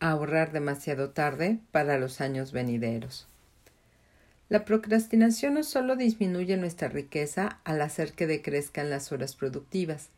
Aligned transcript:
ahorrar 0.00 0.52
demasiado 0.52 1.10
tarde 1.10 1.58
para 1.72 1.98
los 1.98 2.20
años 2.20 2.52
venideros. 2.52 3.26
La 4.48 4.64
procrastinación 4.64 5.54
no 5.54 5.62
solo 5.62 5.96
disminuye 5.96 6.56
nuestra 6.56 6.88
riqueza 6.88 7.60
al 7.64 7.82
hacer 7.82 8.12
que 8.12 8.26
decrezcan 8.26 8.88
las 8.88 9.12
horas 9.12 9.36
productivas, 9.36 10.08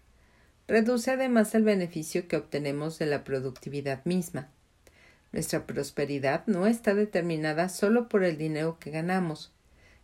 reduce 0.69 1.11
además 1.11 1.55
el 1.55 1.65
beneficio 1.65 2.29
que 2.29 2.37
obtenemos 2.37 2.99
de 2.99 3.07
la 3.07 3.25
productividad 3.25 4.05
misma. 4.05 4.49
Nuestra 5.33 5.67
prosperidad 5.67 6.45
no 6.47 6.67
está 6.67 6.95
determinada 6.95 7.69
solo 7.69 8.09
por 8.09 8.23
el 8.23 8.39
dinero 8.39 8.79
que 8.79 8.91
ganamos, 8.91 9.53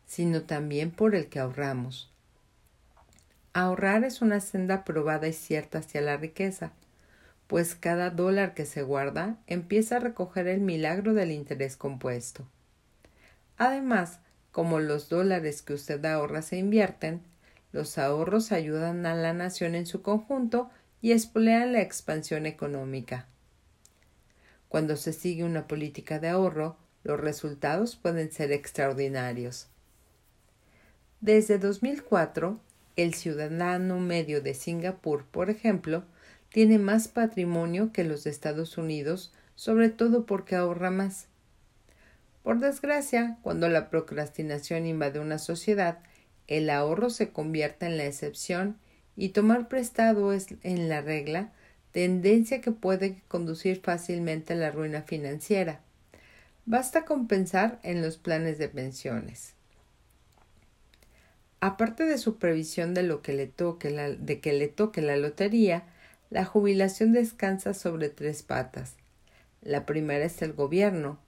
sino 0.07 0.43
también 0.43 0.91
por 0.91 1.15
el 1.15 1.29
que 1.29 1.39
ahorramos. 1.39 2.11
Ahorrar 3.53 4.05
es 4.05 4.23
una 4.23 4.41
senda 4.41 4.85
probada 4.85 5.29
y 5.29 5.33
cierta 5.33 5.79
hacia 5.79 6.01
la 6.01 6.17
riqueza, 6.17 6.73
pues 7.47 7.75
cada 7.75 8.11
dólar 8.11 8.55
que 8.55 8.67
se 8.67 8.83
guarda 8.83 9.39
empieza 9.47 9.97
a 9.97 10.01
recoger 10.01 10.49
el 10.49 10.61
milagro 10.61 11.15
del 11.15 11.31
interés 11.31 11.77
compuesto. 11.77 12.47
Además, 13.57 14.21
como 14.51 14.81
los 14.81 15.09
dólares 15.09 15.63
que 15.63 15.75
usted 15.75 16.05
ahorra 16.05 16.43
se 16.43 16.57
invierten, 16.57 17.23
los 17.73 17.99
ahorros 17.99 18.53
ayudan 18.53 19.07
a 19.07 19.15
la 19.15 19.33
nación 19.33 19.75
en 19.75 19.87
su 19.87 20.03
conjunto 20.03 20.71
y 21.03 21.13
espolean 21.13 21.73
la 21.73 21.83
expansión 21.83 22.47
económica. 22.47 23.27
Cuando 24.69 24.97
se 24.97 25.13
sigue 25.13 25.45
una 25.45 25.69
política 25.69 26.19
de 26.19 26.29
ahorro, 26.29 26.77
los 27.05 27.21
resultados 27.21 27.97
pueden 27.97 28.33
ser 28.33 28.51
extraordinarios. 28.51 29.69
Desde 31.21 31.59
2004, 31.59 32.61
el 32.97 33.15
ciudadano 33.15 34.01
medio 34.01 34.41
de 34.41 34.55
Singapur, 34.55 35.25
por 35.27 35.51
ejemplo, 35.51 36.05
tiene 36.51 36.79
más 36.79 37.09
patrimonio 37.09 37.93
que 37.93 38.05
los 38.05 38.25
de 38.25 38.31
Estados 38.31 38.79
Unidos, 38.79 39.33
sobre 39.55 39.89
todo 39.89 40.27
porque 40.27 40.57
ahorra 40.57 40.91
más. 40.91 41.27
Por 42.43 42.61
desgracia, 42.61 43.39
cuando 43.43 43.69
la 43.69 43.91
procrastinación 43.91 44.87
invade 44.87 45.19
una 45.19 45.39
sociedad, 45.39 45.99
el 46.47 46.71
ahorro 46.71 47.11
se 47.11 47.31
convierte 47.31 47.87
en 47.87 47.97
la 47.97 48.07
excepción 48.07 48.77
y 49.17 49.31
tomar 49.31 49.69
prestado 49.69 50.33
es 50.33 50.47
en 50.63 50.89
la 50.89 51.01
regla, 51.01 51.53
tendencia 51.93 52.61
que 52.61 52.73
puede 52.73 53.23
conducir 53.29 53.81
fácilmente 53.81 54.53
a 54.53 54.57
la 54.57 54.71
ruina 54.71 55.03
financiera. 55.03 55.81
Basta 56.67 57.05
con 57.05 57.27
pensar 57.27 57.81
en 57.83 58.03
los 58.03 58.17
planes 58.17 58.59
de 58.59 58.69
pensiones. 58.69 59.55
Aparte 61.61 62.05
de 62.05 62.19
su 62.19 62.37
previsión 62.37 62.93
de 62.93 63.03
lo 63.03 63.23
que 63.23 63.33
le 63.33 63.47
toque 63.47 63.91
de 63.91 64.41
que 64.41 64.53
le 64.53 64.69
toque 64.69 65.01
la 65.01 65.17
lotería, 65.17 65.85
la 66.31 66.45
jubilación 66.45 67.13
descansa 67.13 67.75
sobre 67.75 68.09
tres 68.09 68.43
patas. 68.43 68.95
La 69.63 69.87
primera 69.87 70.25
es 70.25 70.43
el 70.43 70.53
gobierno, 70.53 71.19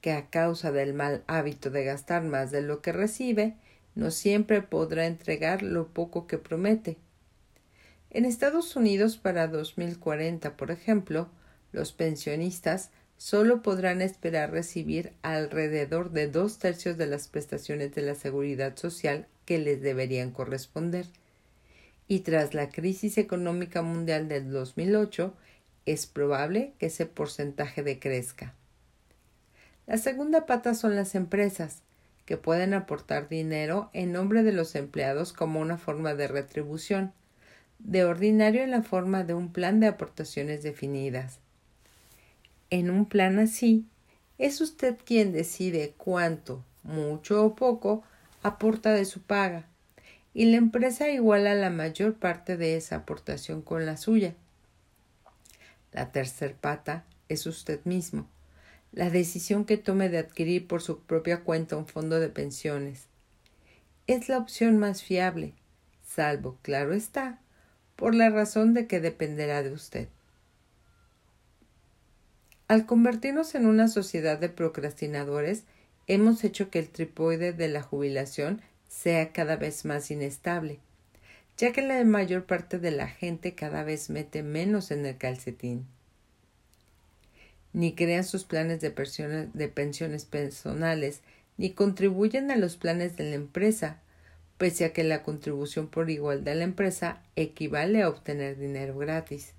que 0.00 0.12
a 0.12 0.28
causa 0.28 0.70
del 0.70 0.92
mal 0.92 1.22
hábito 1.26 1.70
de 1.70 1.84
gastar 1.84 2.22
más 2.22 2.50
de 2.50 2.60
lo 2.60 2.82
que 2.82 2.92
recibe, 2.92 3.54
no 3.94 4.10
siempre 4.10 4.60
podrá 4.60 5.06
entregar 5.06 5.62
lo 5.62 5.88
poco 5.88 6.26
que 6.26 6.38
promete. 6.38 6.98
En 8.10 8.24
Estados 8.24 8.76
Unidos 8.76 9.16
para 9.16 9.48
2040, 9.48 10.56
por 10.56 10.70
ejemplo, 10.70 11.28
los 11.72 11.92
pensionistas 11.92 12.90
solo 13.16 13.62
podrán 13.62 14.02
esperar 14.02 14.50
recibir 14.50 15.12
alrededor 15.22 16.10
de 16.10 16.28
dos 16.28 16.58
tercios 16.58 16.98
de 16.98 17.06
las 17.06 17.28
prestaciones 17.28 17.94
de 17.94 18.02
la 18.02 18.14
seguridad 18.14 18.76
social 18.76 19.26
que 19.46 19.58
les 19.58 19.80
deberían 19.80 20.30
corresponder 20.30 21.06
y 22.14 22.20
tras 22.20 22.54
la 22.54 22.68
crisis 22.68 23.18
económica 23.18 23.82
mundial 23.82 24.28
del 24.28 24.52
2008 24.52 25.34
es 25.84 26.06
probable 26.06 26.72
que 26.78 26.86
ese 26.86 27.06
porcentaje 27.06 27.82
decrezca. 27.82 28.54
La 29.88 29.98
segunda 29.98 30.46
pata 30.46 30.74
son 30.74 30.94
las 30.94 31.16
empresas, 31.16 31.82
que 32.24 32.36
pueden 32.36 32.72
aportar 32.72 33.28
dinero 33.28 33.90
en 33.94 34.12
nombre 34.12 34.44
de 34.44 34.52
los 34.52 34.76
empleados 34.76 35.32
como 35.32 35.58
una 35.58 35.76
forma 35.76 36.14
de 36.14 36.28
retribución, 36.28 37.12
de 37.80 38.04
ordinario 38.04 38.62
en 38.62 38.70
la 38.70 38.82
forma 38.82 39.24
de 39.24 39.34
un 39.34 39.52
plan 39.52 39.80
de 39.80 39.88
aportaciones 39.88 40.62
definidas. 40.62 41.40
En 42.70 42.90
un 42.90 43.06
plan 43.06 43.40
así, 43.40 43.88
es 44.38 44.60
usted 44.60 44.98
quien 45.04 45.32
decide 45.32 45.94
cuánto, 45.96 46.64
mucho 46.84 47.44
o 47.44 47.56
poco, 47.56 48.04
aporta 48.44 48.92
de 48.92 49.04
su 49.04 49.20
paga, 49.20 49.66
y 50.34 50.46
la 50.46 50.56
empresa 50.56 51.08
iguala 51.08 51.54
la 51.54 51.70
mayor 51.70 52.14
parte 52.14 52.56
de 52.56 52.76
esa 52.76 52.96
aportación 52.96 53.62
con 53.62 53.86
la 53.86 53.96
suya. 53.96 54.34
La 55.92 56.10
tercer 56.10 56.56
pata 56.56 57.04
es 57.28 57.46
usted 57.46 57.80
mismo, 57.84 58.28
la 58.92 59.10
decisión 59.10 59.64
que 59.64 59.76
tome 59.76 60.08
de 60.08 60.18
adquirir 60.18 60.66
por 60.66 60.82
su 60.82 60.98
propia 61.00 61.42
cuenta 61.42 61.76
un 61.76 61.86
fondo 61.86 62.18
de 62.18 62.28
pensiones. 62.28 63.06
Es 64.08 64.28
la 64.28 64.38
opción 64.38 64.78
más 64.78 65.04
fiable, 65.04 65.54
salvo, 66.04 66.58
claro 66.62 66.92
está, 66.92 67.40
por 67.94 68.14
la 68.14 68.28
razón 68.28 68.74
de 68.74 68.88
que 68.88 69.00
dependerá 69.00 69.62
de 69.62 69.72
usted. 69.72 70.08
Al 72.66 72.86
convertirnos 72.86 73.54
en 73.54 73.66
una 73.66 73.86
sociedad 73.86 74.38
de 74.38 74.48
procrastinadores, 74.48 75.64
hemos 76.08 76.42
hecho 76.42 76.70
que 76.70 76.80
el 76.80 76.88
tripoide 76.88 77.52
de 77.52 77.68
la 77.68 77.82
jubilación 77.82 78.62
sea 78.94 79.32
cada 79.32 79.56
vez 79.56 79.84
más 79.84 80.10
inestable, 80.10 80.78
ya 81.56 81.72
que 81.72 81.82
la 81.82 82.02
mayor 82.04 82.46
parte 82.46 82.78
de 82.78 82.92
la 82.92 83.08
gente 83.08 83.54
cada 83.54 83.82
vez 83.82 84.08
mete 84.08 84.42
menos 84.42 84.90
en 84.90 85.04
el 85.04 85.18
calcetín. 85.18 85.84
Ni 87.72 87.94
crean 87.94 88.24
sus 88.24 88.44
planes 88.44 88.80
de, 88.80 88.90
de 89.52 89.68
pensiones 89.68 90.24
personales, 90.24 91.20
ni 91.56 91.70
contribuyen 91.70 92.50
a 92.50 92.56
los 92.56 92.76
planes 92.76 93.16
de 93.16 93.24
la 93.24 93.34
empresa, 93.34 94.00
pese 94.58 94.84
a 94.84 94.92
que 94.92 95.02
la 95.02 95.22
contribución 95.22 95.88
por 95.88 96.08
igual 96.08 96.44
de 96.44 96.54
la 96.54 96.64
empresa 96.64 97.20
equivale 97.34 98.02
a 98.02 98.08
obtener 98.08 98.56
dinero 98.56 98.96
gratis. 98.96 99.54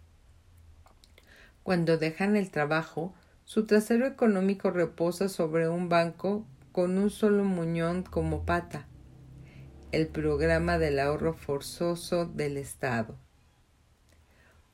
Cuando 1.62 1.98
dejan 1.98 2.38
el 2.38 2.50
trabajo, 2.52 3.14
su 3.44 3.66
trasero 3.66 4.08
económico 4.08 4.72
reposa 4.72 5.28
sobre 5.28 5.68
un 5.68 5.90
banco 5.90 6.46
con 6.72 6.98
un 6.98 7.10
solo 7.10 7.44
muñón 7.44 8.04
como 8.04 8.46
pata, 8.46 8.88
el 9.96 10.08
programa 10.08 10.78
del 10.78 11.00
ahorro 11.00 11.34
forzoso 11.34 12.26
del 12.26 12.58
Estado. 12.58 13.16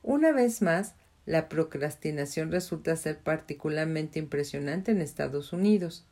Una 0.02 0.32
vez 0.32 0.62
más, 0.62 0.96
la 1.26 1.48
procrastinación 1.48 2.50
resulta 2.50 2.96
ser 2.96 3.20
particularmente 3.20 4.18
impresionante 4.18 4.90
en 4.90 5.00
Estados 5.00 5.52
Unidos. 5.52 6.04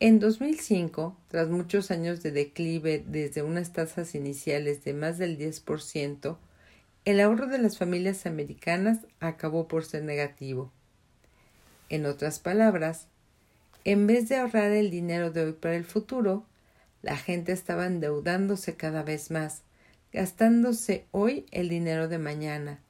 En 0.00 0.18
2005, 0.18 1.16
tras 1.28 1.48
muchos 1.48 1.92
años 1.92 2.20
de 2.20 2.32
declive 2.32 3.04
desde 3.06 3.44
unas 3.44 3.72
tasas 3.72 4.16
iniciales 4.16 4.82
de 4.82 4.92
más 4.92 5.16
del 5.18 5.38
10%, 5.38 6.36
el 7.04 7.20
ahorro 7.20 7.46
de 7.46 7.58
las 7.58 7.78
familias 7.78 8.26
americanas 8.26 9.06
acabó 9.20 9.68
por 9.68 9.84
ser 9.84 10.02
negativo. 10.02 10.72
En 11.90 12.06
otras 12.06 12.40
palabras, 12.40 13.06
en 13.84 14.08
vez 14.08 14.28
de 14.28 14.38
ahorrar 14.38 14.72
el 14.72 14.90
dinero 14.90 15.30
de 15.30 15.44
hoy 15.44 15.52
para 15.52 15.76
el 15.76 15.84
futuro, 15.84 16.44
la 17.04 17.18
gente 17.18 17.52
estaba 17.52 17.84
endeudándose 17.84 18.76
cada 18.76 19.02
vez 19.02 19.30
más, 19.30 19.60
gastándose 20.10 21.04
hoy 21.10 21.44
el 21.50 21.68
dinero 21.68 22.08
de 22.08 22.16
mañana. 22.16 22.80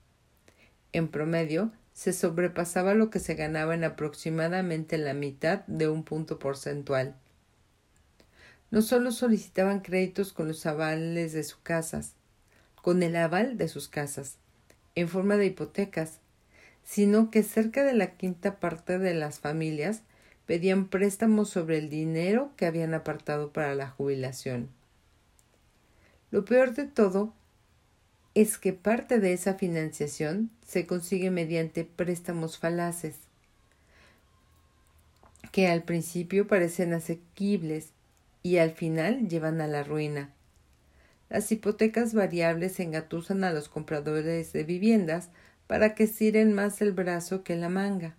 En 0.93 1.09
promedio, 1.09 1.73
se 1.95 2.13
sobrepasaba 2.13 2.95
lo 2.95 3.11
que 3.11 3.19
se 3.19 3.35
ganaba 3.35 3.75
en 3.75 3.83
aproximadamente 3.83 4.99
la 4.99 5.15
mitad 5.15 5.67
de 5.67 5.89
un 5.89 6.05
punto 6.05 6.39
porcentual. 6.39 7.17
No 8.71 8.83
solo 8.83 9.11
solicitaban 9.11 9.81
créditos 9.81 10.33
con 10.33 10.47
los 10.47 10.65
avales 10.65 11.33
de 11.33 11.43
sus 11.43 11.59
casas, 11.59 12.13
con 12.77 13.03
el 13.03 13.17
aval 13.17 13.57
de 13.57 13.67
sus 13.67 13.89
casas, 13.89 14.37
en 14.95 15.09
forma 15.09 15.37
de 15.37 15.47
hipotecas, 15.47 16.21
sino 16.85 17.33
que 17.33 17.43
cerca 17.43 17.83
de 17.83 17.95
la 17.95 18.13
quinta 18.13 18.61
parte 18.61 19.01
de 19.01 19.15
las 19.15 19.41
familias 19.41 20.03
pedían 20.47 20.89
préstamos 20.89 21.49
sobre 21.49 21.79
el 21.79 21.89
dinero 21.89 22.51
que 22.57 22.67
habían 22.67 22.95
apartado 22.95 23.53
para 23.53 23.75
la 23.75 23.89
jubilación. 23.89 24.69
Lo 26.31 26.45
peor 26.45 26.75
de 26.75 26.87
todo 26.87 27.33
es 28.35 28.59
que 28.59 28.73
parte 28.73 29.21
de 29.21 29.33
esa 29.33 29.55
financiación 29.55 30.51
se 30.67 30.87
consigue 30.87 31.31
mediante 31.31 31.85
préstamos 31.85 32.59
falaces, 32.59 33.17
que 35.53 35.69
al 35.69 35.85
principio 35.85 36.49
parecen 36.49 36.93
asequibles 36.93 37.91
y 38.43 38.59
al 38.59 38.73
final 38.73 39.29
llevan 39.29 39.61
a 39.61 39.69
la 39.69 39.85
ruina. 39.85 40.33
Las 41.31 41.51
hipotecas 41.53 42.13
variables 42.13 42.81
engatusan 42.81 43.45
a 43.45 43.53
los 43.53 43.69
compradores 43.69 44.53
de 44.53 44.65
viviendas 44.65 45.31
para 45.67 45.95
que 45.95 46.05
estiren 46.05 46.53
más 46.53 46.83
el 46.83 46.93
brazo 46.93 47.45
que 47.45 47.57
la 47.57 47.69
manga 47.69 48.17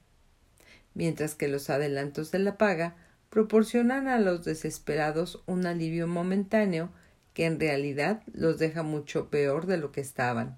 mientras 0.95 1.35
que 1.35 1.47
los 1.47 1.69
adelantos 1.69 2.31
de 2.31 2.39
la 2.39 2.57
paga 2.57 2.95
proporcionan 3.29 4.07
a 4.07 4.19
los 4.19 4.43
desesperados 4.43 5.43
un 5.45 5.67
alivio 5.67 6.07
momentáneo 6.07 6.89
que 7.33 7.45
en 7.45 7.59
realidad 7.59 8.23
los 8.33 8.57
deja 8.57 8.81
mucho 8.81 9.29
peor 9.29 9.67
de 9.67 9.77
lo 9.77 9.91
que 9.91 10.01
estaban. 10.01 10.57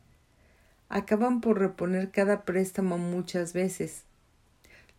Acaban 0.89 1.41
por 1.41 1.59
reponer 1.59 2.11
cada 2.11 2.45
préstamo 2.45 2.97
muchas 2.97 3.51
veces. 3.51 4.03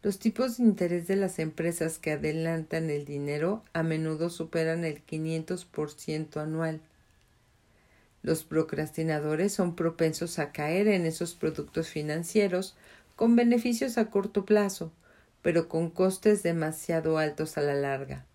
Los 0.03 0.19
tipos 0.19 0.59
de 0.59 0.65
interés 0.65 1.07
de 1.07 1.17
las 1.17 1.39
empresas 1.39 1.99
que 1.99 2.13
adelantan 2.13 2.91
el 2.91 3.05
dinero 3.05 3.65
a 3.73 3.83
menudo 3.83 4.29
superan 4.29 4.85
el 4.85 5.05
500% 5.05 6.37
anual. 6.37 6.81
Los 8.23 8.45
procrastinadores 8.45 9.53
son 9.53 9.77
propensos 9.77 10.39
a 10.39 10.53
caer 10.53 10.89
en 10.89 11.07
esos 11.07 11.35
productos 11.35 11.89
financieros 11.89 12.77
con 13.17 13.37
beneficios 13.37 13.99
a 13.99 14.11
corto 14.11 14.45
plazo, 14.45 14.93
pero 15.43 15.69
con 15.69 15.91
costes 15.91 16.43
demasiado 16.43 17.19
altos 17.19 17.59
a 17.59 17.63
la 17.63 17.75
larga. 17.75 18.27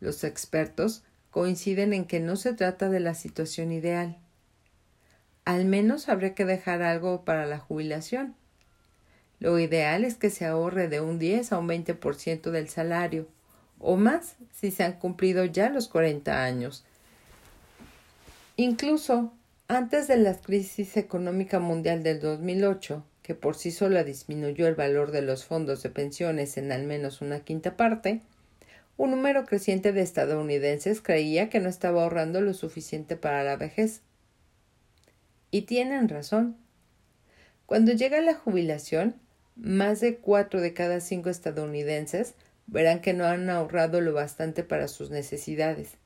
Los 0.00 0.24
expertos 0.24 1.02
coinciden 1.30 1.92
en 1.92 2.04
que 2.04 2.20
no 2.20 2.36
se 2.36 2.52
trata 2.52 2.88
de 2.88 3.00
la 3.00 3.14
situación 3.14 3.72
ideal. 3.72 4.18
Al 5.44 5.64
menos 5.64 6.08
habría 6.08 6.34
que 6.34 6.44
dejar 6.44 6.82
algo 6.82 7.24
para 7.24 7.46
la 7.46 7.58
jubilación. 7.58 8.34
Lo 9.40 9.58
ideal 9.58 10.04
es 10.04 10.16
que 10.16 10.30
se 10.30 10.46
ahorre 10.46 10.88
de 10.88 11.00
un 11.00 11.18
10 11.18 11.52
a 11.52 11.58
un 11.58 11.68
20% 11.68 12.50
del 12.50 12.68
salario, 12.68 13.28
o 13.78 13.96
más 13.96 14.36
si 14.52 14.70
se 14.70 14.84
han 14.84 14.94
cumplido 14.94 15.44
ya 15.44 15.70
los 15.70 15.88
40 15.88 16.42
años. 16.42 16.84
Incluso 18.56 19.32
antes 19.68 20.08
de 20.08 20.16
la 20.16 20.34
crisis 20.34 20.96
económica 20.96 21.60
mundial 21.60 22.02
del 22.02 22.20
2008, 22.20 23.04
que 23.28 23.34
por 23.34 23.56
sí 23.56 23.72
sola 23.72 24.04
disminuyó 24.04 24.66
el 24.68 24.74
valor 24.74 25.10
de 25.10 25.20
los 25.20 25.44
fondos 25.44 25.82
de 25.82 25.90
pensiones 25.90 26.56
en 26.56 26.72
al 26.72 26.84
menos 26.84 27.20
una 27.20 27.40
quinta 27.40 27.76
parte, 27.76 28.22
un 28.96 29.10
número 29.10 29.44
creciente 29.44 29.92
de 29.92 30.00
estadounidenses 30.00 31.02
creía 31.02 31.50
que 31.50 31.60
no 31.60 31.68
estaba 31.68 32.04
ahorrando 32.04 32.40
lo 32.40 32.54
suficiente 32.54 33.16
para 33.16 33.44
la 33.44 33.58
vejez. 33.58 34.00
Y 35.50 35.66
tienen 35.66 36.08
razón. 36.08 36.56
Cuando 37.66 37.92
llega 37.92 38.22
la 38.22 38.32
jubilación, 38.32 39.16
más 39.56 40.00
de 40.00 40.16
cuatro 40.16 40.62
de 40.62 40.72
cada 40.72 41.00
cinco 41.00 41.28
estadounidenses 41.28 42.32
verán 42.66 43.02
que 43.02 43.12
no 43.12 43.26
han 43.26 43.50
ahorrado 43.50 44.00
lo 44.00 44.14
bastante 44.14 44.64
para 44.64 44.88
sus 44.88 45.10
necesidades 45.10 45.98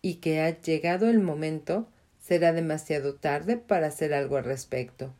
y 0.00 0.18
que 0.18 0.42
ha 0.42 0.60
llegado 0.60 1.10
el 1.10 1.18
momento 1.18 1.88
será 2.20 2.52
demasiado 2.52 3.16
tarde 3.16 3.56
para 3.56 3.88
hacer 3.88 4.14
algo 4.14 4.36
al 4.36 4.44
respecto. 4.44 5.12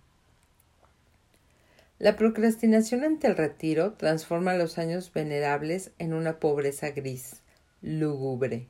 La 1.98 2.14
procrastinación 2.16 3.04
ante 3.04 3.26
el 3.26 3.37
retiro 3.37 3.94
transforma 3.94 4.52
los 4.54 4.76
años 4.76 5.10
venerables 5.14 5.93
en 5.98 6.12
una 6.12 6.38
pobreza 6.38 6.90
gris, 6.90 7.43
lúgubre. 7.81 8.69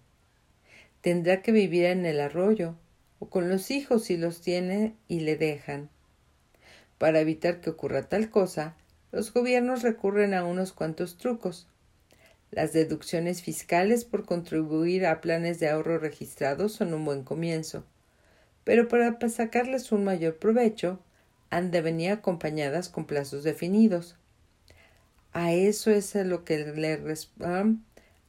Tendrá 1.01 1.43
que 1.43 1.51
vivir 1.51 1.87
en 1.87 2.07
el 2.07 2.21
arroyo, 2.21 2.77
o 3.19 3.29
con 3.29 3.49
los 3.49 3.73
hijos 3.73 4.05
si 4.05 4.17
los 4.17 4.43
tiene 4.43 4.95
y 5.09 5.21
le 5.21 5.37
dejan. 5.37 5.91
Para 6.99 7.19
evitar 7.19 7.61
que 7.61 7.71
ocurra 7.71 8.09
tal 8.09 8.31
cosa, 8.31 8.77
los 9.11 9.33
gobiernos 9.33 9.83
recurren 9.83 10.33
a 10.33 10.45
unos 10.45 10.73
cuantos 10.73 11.19
trucos. 11.19 11.67
Las 12.53 12.73
deducciones 12.73 13.43
fiscales 13.43 14.05
por 14.05 14.25
contribuir 14.25 15.05
a 15.05 15.21
planes 15.21 15.59
de 15.59 15.69
ahorro 15.69 15.99
registrados 15.99 16.75
son 16.75 16.95
un 16.95 17.05
buen 17.05 17.25
comienzo, 17.25 17.85
pero 18.63 18.87
para 18.87 19.19
sacarles 19.29 19.91
un 19.91 20.05
mayor 20.05 20.37
provecho, 20.37 21.01
han 21.51 21.71
de 21.71 21.81
venir 21.81 22.11
acompañadas 22.11 22.89
con 22.89 23.07
plazos 23.07 23.45
definidos. 23.45 24.17
A 25.33 25.53
eso 25.53 25.91
es 25.91 26.17
a 26.17 26.25
lo 26.25 26.45
que 26.45 26.59
le 26.59 27.01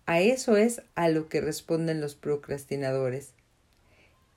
a 0.05 0.21
eso 0.21 0.55
es 0.55 0.81
a 0.95 1.09
lo 1.09 1.27
que 1.27 1.41
responden 1.41 2.01
los 2.01 2.15
procrastinadores. 2.15 3.33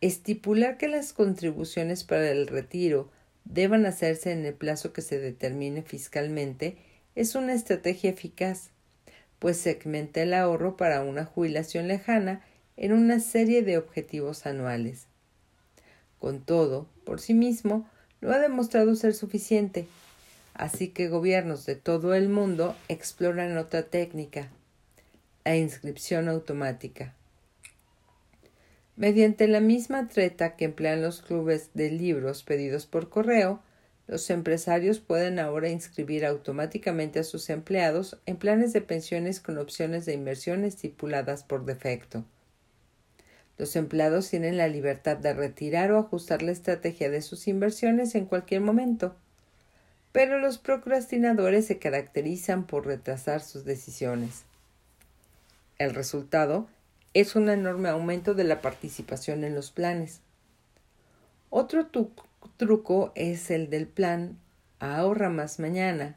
Estipular 0.01 0.79
que 0.79 0.89
las 0.89 1.13
contribuciones 1.13 2.05
para 2.05 2.31
el 2.31 2.47
retiro 2.47 3.11
deban 3.45 3.87
hacerse 3.87 4.33
en 4.33 4.45
el 4.47 4.55
plazo 4.55 4.93
que 4.93 5.03
se 5.03 5.19
determine 5.19 5.83
fiscalmente 5.83 6.79
es 7.15 7.35
una 7.35 7.53
estrategia 7.53 8.11
eficaz, 8.11 8.71
pues 9.39 9.59
segmenta 9.59 10.23
el 10.23 10.35
ahorro 10.35 10.77
para 10.77 11.03
una 11.03 11.25
jubilación 11.25 11.89
lejana 11.89 12.43
en 12.77 12.93
una 12.93 13.21
serie 13.21 13.63
de 13.63 13.79
objetivos 13.79 14.47
anuales. 14.47 15.07
Con 16.19 16.41
todo, 16.41 16.89
por 17.05 17.21
sí 17.21 17.35
mismo, 17.35 17.89
no 18.21 18.33
ha 18.33 18.39
demostrado 18.39 18.95
ser 18.95 19.15
suficiente. 19.15 19.87
Así 20.55 20.89
que 20.89 21.09
gobiernos 21.09 21.65
de 21.67 21.77
todo 21.77 22.15
el 22.15 22.29
mundo 22.29 22.77
exploran 22.89 23.57
otra 23.57 23.85
técnica, 23.85 24.49
la 25.45 25.57
inscripción 25.57 26.29
automática. 26.29 27.15
Mediante 28.97 29.49
la 29.49 29.61
misma 29.61 30.09
treta 30.09 30.57
que 30.57 30.67
emplean 30.67 31.01
los 31.01 31.23
clubes 31.23 31.71
de 31.73 31.91
libros 31.91 32.43
pedidos 32.43 32.85
por 32.85 33.09
correo, 33.09 33.63
los 34.07 34.29
empresarios 34.29 34.99
pueden 34.99 35.39
ahora 35.39 35.69
inscribir 35.69 36.27
automáticamente 36.27 37.21
a 37.21 37.25
sus 37.25 37.49
empleados 37.49 38.19
en 38.27 38.37
planes 38.37 38.73
de 38.73 38.83
pensiones 38.83 39.41
con 39.41 39.57
opciones 39.57 40.05
de 40.05 40.13
inversión 40.13 40.65
estipuladas 40.65 41.45
por 41.45 41.65
defecto. 41.65 42.25
Los 43.61 43.77
empleados 43.77 44.31
tienen 44.31 44.57
la 44.57 44.69
libertad 44.69 45.19
de 45.19 45.35
retirar 45.35 45.93
o 45.93 45.99
ajustar 45.99 46.41
la 46.41 46.51
estrategia 46.51 47.11
de 47.11 47.21
sus 47.21 47.47
inversiones 47.47 48.15
en 48.15 48.25
cualquier 48.25 48.63
momento, 48.63 49.15
pero 50.13 50.39
los 50.39 50.57
procrastinadores 50.57 51.67
se 51.67 51.79
caracterizan 51.79 52.67
por 52.67 52.87
retrasar 52.87 53.43
sus 53.43 53.67
decisiones. 53.67 54.45
El 55.77 55.93
resultado 55.93 56.69
es 57.13 57.37
un 57.37 57.51
enorme 57.51 57.91
aumento 57.91 58.33
de 58.33 58.45
la 58.45 58.63
participación 58.63 59.45
en 59.45 59.55
los 59.55 59.71
planes. 59.71 60.23
Otro 61.51 61.91
truco 62.57 63.13
es 63.15 63.51
el 63.51 63.69
del 63.69 63.87
plan 63.87 64.39
Ahorra 64.79 65.29
más 65.29 65.59
mañana, 65.59 66.17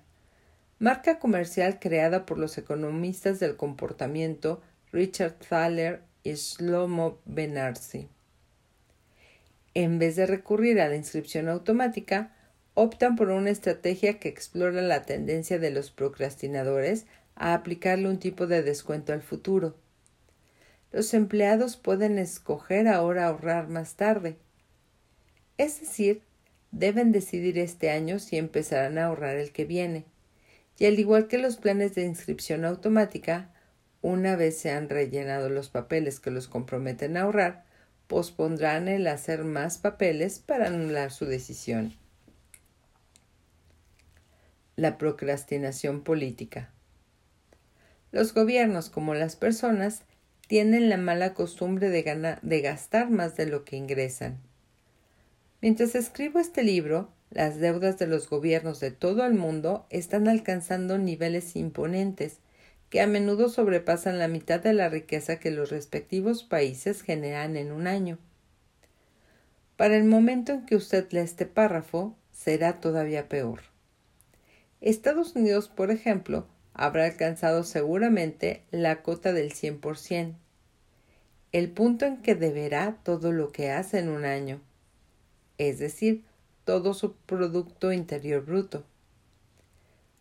marca 0.79 1.19
comercial 1.19 1.77
creada 1.81 2.25
por 2.25 2.37
los 2.37 2.57
economistas 2.57 3.41
del 3.41 3.57
comportamiento 3.57 4.61
Richard 4.93 5.33
Thaler 5.49 6.03
Shlomo 6.23 7.19
Benarsi. 7.25 8.07
En 9.73 9.99
vez 9.99 10.15
de 10.15 10.25
recurrir 10.25 10.79
a 10.79 10.87
la 10.87 10.95
inscripción 10.95 11.49
automática, 11.49 12.33
optan 12.73 13.15
por 13.15 13.29
una 13.29 13.49
estrategia 13.49 14.19
que 14.19 14.29
explora 14.29 14.81
la 14.81 15.03
tendencia 15.03 15.59
de 15.59 15.71
los 15.71 15.91
procrastinadores 15.91 17.05
a 17.35 17.53
aplicarle 17.53 18.07
un 18.07 18.19
tipo 18.19 18.47
de 18.47 18.63
descuento 18.63 19.13
al 19.13 19.21
futuro. 19.21 19.75
Los 20.91 21.13
empleados 21.13 21.75
pueden 21.75 22.19
escoger 22.19 22.87
ahora 22.87 23.25
ahorrar 23.25 23.67
más 23.67 23.95
tarde. 23.95 24.37
Es 25.57 25.79
decir, 25.79 26.21
deben 26.71 27.11
decidir 27.11 27.57
este 27.57 27.89
año 27.89 28.19
si 28.19 28.37
empezarán 28.37 28.97
a 28.97 29.05
ahorrar 29.05 29.37
el 29.37 29.51
que 29.51 29.65
viene. 29.65 30.05
Y 30.77 30.85
al 30.85 30.99
igual 30.99 31.27
que 31.27 31.37
los 31.37 31.57
planes 31.57 31.95
de 31.95 32.05
inscripción 32.05 32.65
automática, 32.65 33.52
una 34.03 34.35
vez 34.35 34.57
se 34.57 34.69
han 34.69 34.89
rellenado 34.89 35.49
los 35.49 35.69
papeles 35.69 36.19
que 36.19 36.29
los 36.29 36.49
comprometen 36.49 37.15
a 37.15 37.21
ahorrar, 37.21 37.63
pospondrán 38.07 38.89
el 38.89 39.07
hacer 39.07 39.45
más 39.45 39.77
papeles 39.77 40.39
para 40.39 40.67
anular 40.67 41.09
su 41.09 41.25
decisión. 41.25 41.93
La 44.75 44.97
procrastinación 44.97 46.03
política. 46.03 46.69
Los 48.11 48.33
gobiernos, 48.33 48.89
como 48.89 49.15
las 49.15 49.37
personas, 49.37 50.03
tienen 50.47 50.89
la 50.89 50.97
mala 50.97 51.33
costumbre 51.33 51.89
de, 51.89 52.61
gastar 52.61 53.09
más 53.09 53.37
de 53.37 53.45
lo 53.45 53.63
que 53.63 53.77
ingresan. 53.77 54.37
Mientras 55.61 55.95
escribo 55.95 56.39
este 56.39 56.61
libro, 56.61 57.09
las 57.31 57.57
deudas 57.57 57.97
de 57.99 58.07
los 58.07 58.29
gobiernos 58.29 58.81
de 58.81 58.91
todo 58.91 59.25
el 59.25 59.33
mundo 59.33 59.87
están 59.89 60.27
alcanzando 60.27 60.97
niveles 60.97 61.55
imponentes 61.55 62.39
que 62.93 63.01
a 63.01 63.07
menudo 63.07 63.49
sobrepasan 63.49 64.19
la 64.19 64.27
mitad 64.27 64.59
de 64.59 64.71
la 64.71 64.87
riqueza 64.87 65.39
que 65.39 65.49
los 65.49 65.71
respectivos 65.71 66.43
países 66.43 67.01
generan 67.01 67.57
en 67.57 67.71
un 67.71 67.87
año. 67.87 68.19
Para 69.77 69.97
el 69.97 70.03
momento 70.03 70.51
en 70.51 70.67
que 70.67 70.75
usted 70.75 71.09
lea 71.09 71.23
este 71.23 71.47
párrafo, 71.47 72.15
será 72.31 72.79
todavía 72.79 73.27
peor. 73.29 73.61
Estados 74.79 75.35
Unidos, 75.35 75.69
por 75.69 75.89
ejemplo, 75.89 76.45
habrá 76.75 77.05
alcanzado 77.05 77.63
seguramente 77.63 78.61
la 78.69 79.01
cota 79.01 79.33
del 79.33 79.53
100%, 79.53 80.35
el 81.51 81.71
punto 81.71 82.05
en 82.05 82.21
que 82.21 82.35
deberá 82.35 82.99
todo 83.01 83.31
lo 83.31 83.51
que 83.51 83.71
hace 83.71 83.97
en 83.97 84.09
un 84.09 84.23
año, 84.23 84.61
es 85.57 85.79
decir, 85.79 86.23
todo 86.63 86.93
su 86.93 87.15
Producto 87.15 87.91
Interior 87.91 88.45
Bruto. 88.45 88.85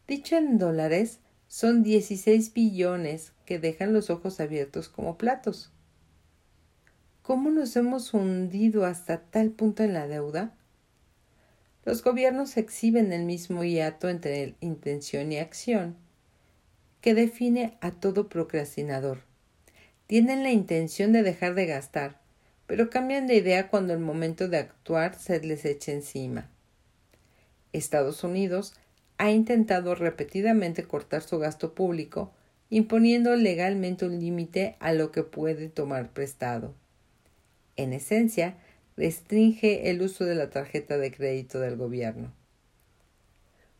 Dicho 0.09 0.37
en 0.37 0.57
dólares, 0.57 1.19
son 1.53 1.83
16 1.83 2.55
billones 2.55 3.35
que 3.45 3.59
dejan 3.59 3.93
los 3.93 4.09
ojos 4.09 4.41
abiertos 4.41 4.89
como 4.89 5.19
platos. 5.19 5.71
¿Cómo 7.21 7.51
nos 7.51 7.77
hemos 7.77 8.15
hundido 8.15 8.87
hasta 8.87 9.21
tal 9.21 9.51
punto 9.51 9.83
en 9.83 9.93
la 9.93 10.09
deuda? 10.09 10.55
Los 11.85 12.03
gobiernos 12.03 12.57
exhiben 12.57 13.13
el 13.13 13.27
mismo 13.27 13.65
hiato 13.65 14.09
entre 14.09 14.55
intención 14.61 15.31
y 15.31 15.37
acción 15.37 15.95
que 17.03 17.13
define 17.13 17.77
a 17.83 17.91
todo 17.91 18.31
procrastinador. 18.31 19.19
Tienen 20.07 20.45
la 20.45 20.53
intención 20.53 21.13
de 21.13 21.23
dejar 21.23 21.55
de 21.55 21.67
gastar, 21.67 22.19
pero 22.67 22.89
cambian 22.89 23.27
de 23.27 23.35
idea 23.35 23.69
cuando 23.69 23.93
el 23.93 24.01
momento 24.01 24.49
de 24.49 24.57
actuar 24.57 25.17
se 25.17 25.39
les 25.43 25.67
echa 25.67 25.93
encima. 25.93 26.49
Estados 27.75 28.25
Unidos 28.25 28.73
ha 29.23 29.31
intentado 29.31 29.95
repetidamente 29.95 30.83
cortar 30.83 31.23
su 31.23 31.39
gasto 31.39 31.75
público, 31.75 32.33
imponiendo 32.71 33.37
legalmente 33.37 34.05
un 34.05 34.19
límite 34.19 34.75
a 34.81 34.93
lo 34.93 35.13
que 35.13 35.23
puede 35.23 35.69
tomar 35.69 36.11
prestado. 36.11 36.75
En 37.77 37.93
esencia, 37.93 38.57
restringe 38.97 39.91
el 39.91 40.03
uso 40.03 40.25
de 40.25 40.35
la 40.35 40.51
tarjeta 40.51 40.99
de 40.99 41.13
crédito 41.13 41.61
del 41.61 41.77
gobierno. 41.77 42.33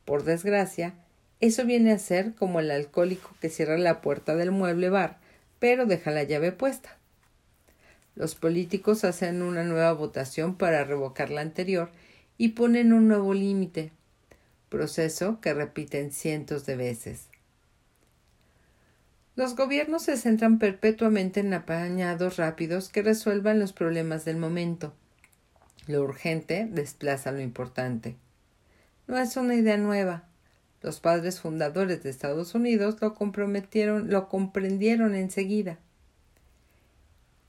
Por 0.05 0.23
desgracia, 0.23 0.95
eso 1.41 1.65
viene 1.65 1.91
a 1.91 1.99
ser 1.99 2.37
como 2.37 2.61
el 2.61 2.71
alcohólico 2.71 3.35
que 3.41 3.49
cierra 3.49 3.79
la 3.79 4.01
puerta 4.01 4.37
del 4.37 4.53
mueble 4.53 4.91
bar, 4.91 5.19
pero 5.59 5.87
deja 5.87 6.13
la 6.13 6.23
llave 6.23 6.53
puesta. 6.53 6.99
Los 8.15 8.37
políticos 8.37 9.03
hacen 9.03 9.43
una 9.43 9.65
nueva 9.65 9.93
votación 9.93 10.55
para 10.55 10.85
revocar 10.85 11.31
la 11.31 11.41
anterior 11.41 11.91
y 12.39 12.51
ponen 12.51 12.93
un 12.93 13.09
nuevo 13.09 13.35
límite, 13.35 13.91
proceso 14.73 15.39
que 15.43 15.53
repiten 15.53 16.13
cientos 16.13 16.65
de 16.65 16.77
veces. 16.77 17.29
Los 19.37 19.55
gobiernos 19.55 20.03
se 20.05 20.17
centran 20.17 20.59
perpetuamente 20.59 21.41
en 21.41 21.53
apañados 21.53 22.39
rápidos 22.39 22.89
que 22.89 23.03
resuelvan 23.03 23.61
los 23.61 23.75
problemas 23.75 24.25
del 24.25 24.39
momento. 24.39 24.95
Lo 25.87 26.03
urgente 26.03 26.67
desplaza 26.71 27.33
lo 27.33 27.41
importante. 27.41 28.17
No 29.07 29.19
es 29.19 29.37
una 29.37 29.55
idea 29.55 29.77
nueva. 29.77 30.25
Los 30.81 31.01
padres 31.01 31.41
fundadores 31.41 32.03
de 32.03 32.09
Estados 32.09 32.55
Unidos 32.55 32.97
lo 33.03 33.13
comprometieron, 33.13 34.09
lo 34.11 34.29
comprendieron 34.29 35.15
enseguida. 35.15 35.79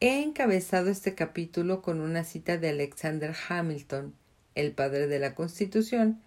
He 0.01 0.21
encabezado 0.21 0.89
este 0.89 1.15
capítulo 1.15 1.81
con 1.81 2.01
una 2.01 2.25
cita 2.25 2.57
de 2.57 2.69
Alexander 2.69 3.33
Hamilton, 3.47 4.13
el 4.55 4.73
padre 4.73 5.07
de 5.07 5.19
la 5.19 5.35
Constitución, 5.35 6.19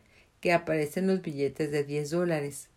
que 0.46 0.52
aparece 0.52 1.00
en 1.00 1.08
los 1.08 1.22
billetes 1.22 1.72
de 1.72 1.82
10 1.82 2.10
dólares. 2.10 2.68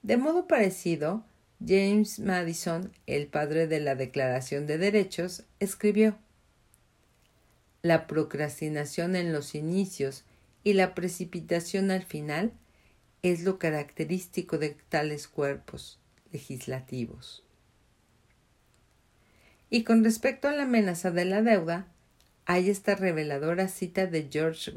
De 0.00 0.16
modo 0.16 0.48
parecido, 0.48 1.26
James 1.62 2.18
Madison, 2.20 2.90
el 3.06 3.26
padre 3.26 3.66
de 3.66 3.80
la 3.80 3.96
Declaración 3.96 4.66
de 4.66 4.78
Derechos, 4.78 5.44
escribió 5.58 6.16
La 7.82 8.06
procrastinación 8.06 9.14
en 9.14 9.30
los 9.30 9.54
inicios 9.54 10.24
y 10.64 10.72
la 10.72 10.94
precipitación 10.94 11.90
al 11.90 12.02
final 12.02 12.50
es 13.22 13.42
lo 13.42 13.58
característico 13.58 14.56
de 14.56 14.74
tales 14.88 15.28
cuerpos 15.28 15.98
legislativos. 16.32 17.44
Y 19.68 19.84
con 19.84 20.02
respecto 20.02 20.48
a 20.48 20.52
la 20.52 20.62
amenaza 20.62 21.10
de 21.10 21.26
la 21.26 21.42
deuda, 21.42 21.88
hay 22.46 22.70
esta 22.70 22.94
reveladora 22.94 23.68
cita 23.68 24.06
de 24.06 24.30
George 24.32 24.70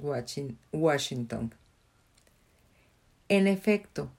Washington. 0.74 1.54
En 3.36 3.48
efecto, 3.48 4.12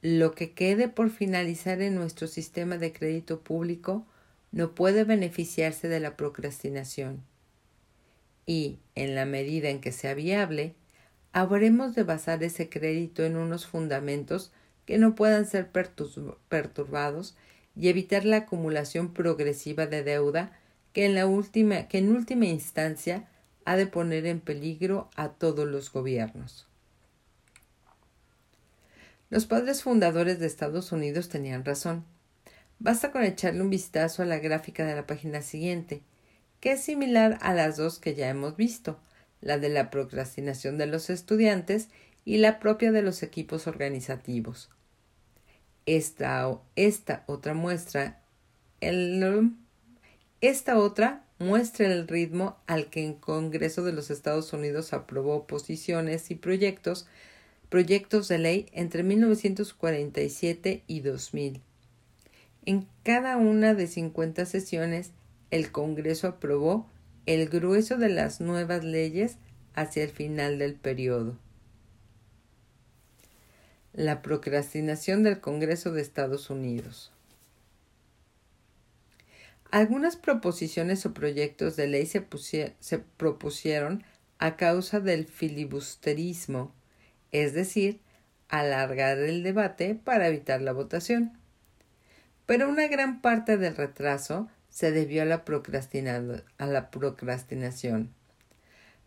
lo 0.00 0.30
que 0.36 0.52
quede 0.52 0.86
por 0.88 1.10
finalizar 1.10 1.82
en 1.82 1.96
nuestro 1.96 2.28
sistema 2.28 2.78
de 2.78 2.92
crédito 2.92 3.40
público 3.40 4.06
no 4.52 4.76
puede 4.76 5.02
beneficiarse 5.02 5.88
de 5.88 5.98
la 5.98 6.16
procrastinación. 6.16 7.24
Y, 8.46 8.78
en 8.94 9.16
la 9.16 9.24
medida 9.24 9.70
en 9.70 9.80
que 9.80 9.90
sea 9.90 10.14
viable, 10.14 10.76
habremos 11.32 11.96
de 11.96 12.04
basar 12.04 12.44
ese 12.44 12.68
crédito 12.68 13.24
en 13.24 13.36
unos 13.36 13.66
fundamentos 13.66 14.52
que 14.86 14.98
no 14.98 15.16
puedan 15.16 15.44
ser 15.44 15.72
perturbados 16.48 17.36
y 17.74 17.88
evitar 17.88 18.24
la 18.24 18.36
acumulación 18.36 19.14
progresiva 19.14 19.88
de 19.88 20.04
deuda 20.04 20.56
que 20.92 21.06
en, 21.06 21.88
que 21.88 21.98
en 21.98 22.14
última 22.14 22.46
instancia 22.46 23.28
ha 23.64 23.76
de 23.76 23.88
poner 23.88 24.26
en 24.26 24.38
peligro 24.38 25.10
a 25.16 25.30
todos 25.30 25.66
los 25.66 25.92
gobiernos. 25.92 26.67
Los 29.30 29.44
padres 29.44 29.82
fundadores 29.82 30.38
de 30.38 30.46
Estados 30.46 30.90
Unidos 30.90 31.28
tenían 31.28 31.64
razón. 31.64 32.04
Basta 32.78 33.10
con 33.10 33.24
echarle 33.24 33.60
un 33.60 33.70
vistazo 33.70 34.22
a 34.22 34.26
la 34.26 34.38
gráfica 34.38 34.86
de 34.86 34.94
la 34.94 35.06
página 35.06 35.42
siguiente, 35.42 36.02
que 36.60 36.72
es 36.72 36.80
similar 36.80 37.38
a 37.42 37.52
las 37.52 37.76
dos 37.76 37.98
que 37.98 38.14
ya 38.14 38.28
hemos 38.28 38.56
visto, 38.56 38.98
la 39.40 39.58
de 39.58 39.68
la 39.68 39.90
procrastinación 39.90 40.78
de 40.78 40.86
los 40.86 41.10
estudiantes 41.10 41.88
y 42.24 42.38
la 42.38 42.58
propia 42.58 42.90
de 42.90 43.02
los 43.02 43.22
equipos 43.22 43.66
organizativos. 43.66 44.70
Esta, 45.86 46.58
esta 46.76 47.24
otra 47.26 47.54
muestra 47.54 48.22
el, 48.80 49.52
esta 50.40 50.78
otra 50.78 51.24
muestra 51.38 51.86
el 51.86 52.08
ritmo 52.08 52.58
al 52.66 52.90
que 52.90 53.06
el 53.06 53.16
Congreso 53.16 53.84
de 53.84 53.92
los 53.92 54.10
Estados 54.10 54.52
Unidos 54.52 54.92
aprobó 54.92 55.46
posiciones 55.46 56.30
y 56.30 56.34
proyectos 56.34 57.06
proyectos 57.68 58.28
de 58.28 58.38
ley 58.38 58.66
entre 58.72 59.02
1947 59.02 60.84
y 60.86 61.00
2000. 61.00 61.60
En 62.64 62.86
cada 63.02 63.36
una 63.36 63.74
de 63.74 63.86
50 63.86 64.46
sesiones, 64.46 65.12
el 65.50 65.70
Congreso 65.70 66.28
aprobó 66.28 66.86
el 67.26 67.48
grueso 67.48 67.96
de 67.96 68.08
las 68.08 68.40
nuevas 68.40 68.84
leyes 68.84 69.36
hacia 69.74 70.02
el 70.02 70.10
final 70.10 70.58
del 70.58 70.74
periodo. 70.74 71.36
La 73.92 74.22
procrastinación 74.22 75.22
del 75.22 75.40
Congreso 75.40 75.92
de 75.92 76.02
Estados 76.02 76.50
Unidos. 76.50 77.12
Algunas 79.70 80.16
proposiciones 80.16 81.04
o 81.04 81.12
proyectos 81.12 81.76
de 81.76 81.88
ley 81.88 82.06
se, 82.06 82.26
se 82.80 82.98
propusieron 82.98 84.04
a 84.38 84.56
causa 84.56 85.00
del 85.00 85.26
filibusterismo 85.26 86.72
es 87.32 87.52
decir, 87.52 88.00
alargar 88.48 89.18
el 89.18 89.42
debate 89.42 89.94
para 89.94 90.28
evitar 90.28 90.60
la 90.62 90.72
votación. 90.72 91.38
Pero 92.46 92.68
una 92.68 92.88
gran 92.88 93.20
parte 93.20 93.56
del 93.56 93.76
retraso 93.76 94.48
se 94.70 94.90
debió 94.92 95.22
a 95.22 95.26
la, 95.26 95.44
a 96.58 96.66
la 96.66 96.90
procrastinación. 96.90 98.14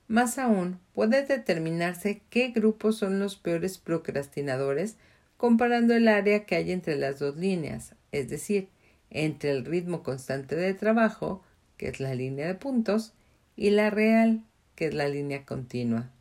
Más 0.08 0.38
aún, 0.38 0.80
puede 0.94 1.25
determinarse 1.25 2.22
qué 2.30 2.50
grupos 2.50 2.98
son 2.98 3.20
los 3.20 3.38
peores 3.38 3.78
procrastinadores 3.78 4.98
comparando 5.38 5.96
el 5.96 6.08
área 6.08 6.46
que 6.46 6.56
hay 6.56 6.72
entre 6.72 6.98
las 6.98 7.18
dos 7.18 7.38
líneas, 7.38 7.96
es 8.12 8.30
decir, 8.30 8.70
entre 9.10 9.51
el 9.51 9.66
ritmo 9.66 10.04
constante 10.04 10.56
de 10.56 10.74
trabajo, 10.74 11.44
que 11.78 11.88
es 11.88 12.00
la 12.00 12.13
línea 12.13 12.48
de 12.48 12.56
puntos, 12.56 13.13
y 13.56 13.72
la 13.72 13.90
real, 13.90 14.44
que 14.75 14.88
es 14.88 14.94
la 14.94 15.08
línea 15.08 15.46
continua. 15.46 16.12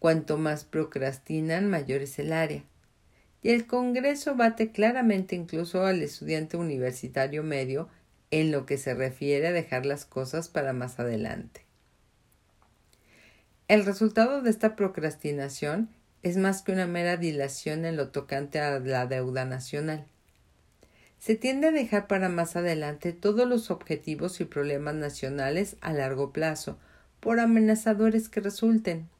Cuanto 0.00 0.38
más 0.38 0.64
procrastinan, 0.64 1.68
mayor 1.68 2.00
es 2.00 2.18
el 2.18 2.32
área. 2.32 2.64
Y 3.42 3.50
el 3.50 3.66
Congreso 3.66 4.34
bate 4.34 4.72
claramente 4.72 5.36
incluso 5.36 5.84
al 5.84 6.02
estudiante 6.02 6.56
universitario 6.56 7.42
medio 7.42 7.88
en 8.30 8.50
lo 8.50 8.64
que 8.64 8.78
se 8.78 8.94
refiere 8.94 9.48
a 9.48 9.52
dejar 9.52 9.84
las 9.86 10.06
cosas 10.06 10.48
para 10.48 10.72
más 10.72 10.98
adelante. 10.98 11.66
El 13.68 13.84
resultado 13.84 14.40
de 14.40 14.48
esta 14.48 14.74
procrastinación 14.74 15.90
es 16.22 16.38
más 16.38 16.62
que 16.62 16.72
una 16.72 16.86
mera 16.86 17.18
dilación 17.18 17.84
en 17.84 17.96
lo 17.96 18.08
tocante 18.08 18.58
a 18.58 18.78
la 18.78 19.06
deuda 19.06 19.44
nacional. 19.44 20.06
Se 21.18 21.34
tiende 21.34 21.68
a 21.68 21.72
dejar 21.72 22.06
para 22.06 22.30
más 22.30 22.56
adelante 22.56 23.12
todos 23.12 23.46
los 23.46 23.70
objetivos 23.70 24.40
y 24.40 24.46
problemas 24.46 24.94
nacionales 24.94 25.76
a 25.82 25.92
largo 25.92 26.32
plazo, 26.32 26.78
por 27.20 27.38
amenazadores 27.38 28.30
que 28.30 28.40
resulten. 28.40 29.10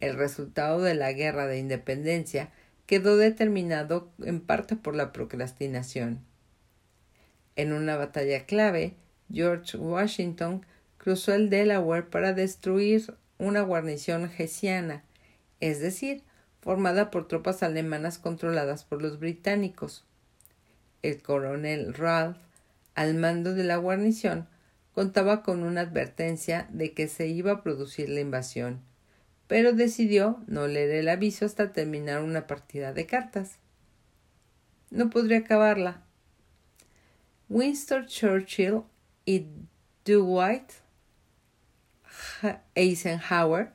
El 0.00 0.16
resultado 0.16 0.80
de 0.80 0.94
la 0.94 1.12
guerra 1.12 1.46
de 1.46 1.58
independencia 1.58 2.50
quedó 2.86 3.18
determinado 3.18 4.10
en 4.24 4.40
parte 4.40 4.74
por 4.74 4.96
la 4.96 5.12
procrastinación. 5.12 6.24
En 7.54 7.74
una 7.74 7.96
batalla 7.96 8.46
clave, 8.46 8.94
George 9.30 9.76
Washington 9.76 10.64
cruzó 10.96 11.34
el 11.34 11.50
Delaware 11.50 12.04
para 12.04 12.32
destruir 12.32 13.14
una 13.38 13.60
guarnición 13.60 14.30
hessiana, 14.38 15.04
es 15.60 15.80
decir, 15.80 16.22
formada 16.62 17.10
por 17.10 17.28
tropas 17.28 17.62
alemanas 17.62 18.18
controladas 18.18 18.84
por 18.84 19.02
los 19.02 19.20
británicos. 19.20 20.04
El 21.02 21.22
coronel 21.22 21.92
Ralph, 21.92 22.38
al 22.94 23.14
mando 23.14 23.54
de 23.54 23.64
la 23.64 23.76
guarnición, 23.76 24.48
contaba 24.94 25.42
con 25.42 25.62
una 25.62 25.82
advertencia 25.82 26.68
de 26.70 26.92
que 26.92 27.06
se 27.06 27.28
iba 27.28 27.52
a 27.52 27.62
producir 27.62 28.08
la 28.08 28.20
invasión 28.20 28.89
pero 29.50 29.72
decidió 29.72 30.38
no 30.46 30.68
leer 30.68 30.90
el 30.90 31.08
aviso 31.08 31.44
hasta 31.44 31.72
terminar 31.72 32.22
una 32.22 32.46
partida 32.46 32.92
de 32.92 33.06
cartas. 33.06 33.58
No 34.90 35.10
podría 35.10 35.38
acabarla. 35.38 36.04
Winston 37.48 38.06
Churchill 38.06 38.82
y 39.24 39.46
Dwight 40.04 40.70
Eisenhower, 42.76 43.72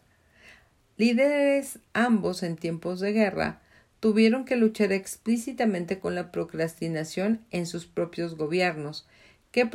líderes 0.96 1.80
ambos 1.92 2.44
en 2.44 2.56
tiempos 2.56 3.02
de 3.02 3.12
guerra, 3.12 3.62
tuvieron 4.00 4.46
que 4.46 4.56
luchar 4.56 4.94
explícitamente 4.94 6.00
con 6.00 6.16
la 6.16 6.32
procrastinación 6.32 7.46
en 7.52 7.66
sus 7.66 7.86
propios 7.86 8.38
gobiernos, 8.38 9.10
que 9.52 9.70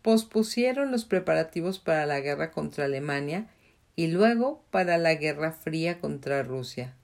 pospusieron 0.00 0.90
los 0.90 1.04
preparativos 1.04 1.80
para 1.80 2.06
la 2.06 2.20
guerra 2.20 2.50
contra 2.50 2.86
Alemania 2.86 3.50
y 3.96 4.08
luego 4.08 4.62
para 4.70 4.98
la 4.98 5.14
Guerra 5.14 5.52
Fría 5.52 6.00
contra 6.00 6.42
Rusia. 6.42 6.94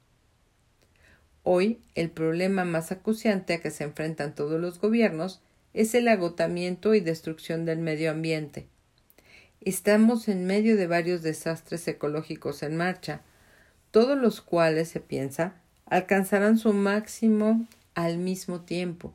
Hoy 1.42 1.80
el 1.94 2.10
problema 2.10 2.64
más 2.64 2.92
acuciante 2.92 3.54
a 3.54 3.60
que 3.60 3.70
se 3.70 3.84
enfrentan 3.84 4.34
todos 4.34 4.60
los 4.60 4.80
gobiernos 4.80 5.40
es 5.72 5.94
el 5.94 6.08
agotamiento 6.08 6.94
y 6.94 7.00
destrucción 7.00 7.64
del 7.64 7.78
medio 7.78 8.10
ambiente. 8.10 8.66
Estamos 9.60 10.28
en 10.28 10.46
medio 10.46 10.76
de 10.76 10.86
varios 10.86 11.22
desastres 11.22 11.86
ecológicos 11.86 12.62
en 12.62 12.76
marcha, 12.76 13.22
todos 13.90 14.18
los 14.18 14.40
cuales, 14.40 14.88
se 14.88 15.00
piensa, 15.00 15.54
alcanzarán 15.86 16.58
su 16.58 16.72
máximo 16.72 17.66
al 17.94 18.18
mismo 18.18 18.62
tiempo, 18.62 19.12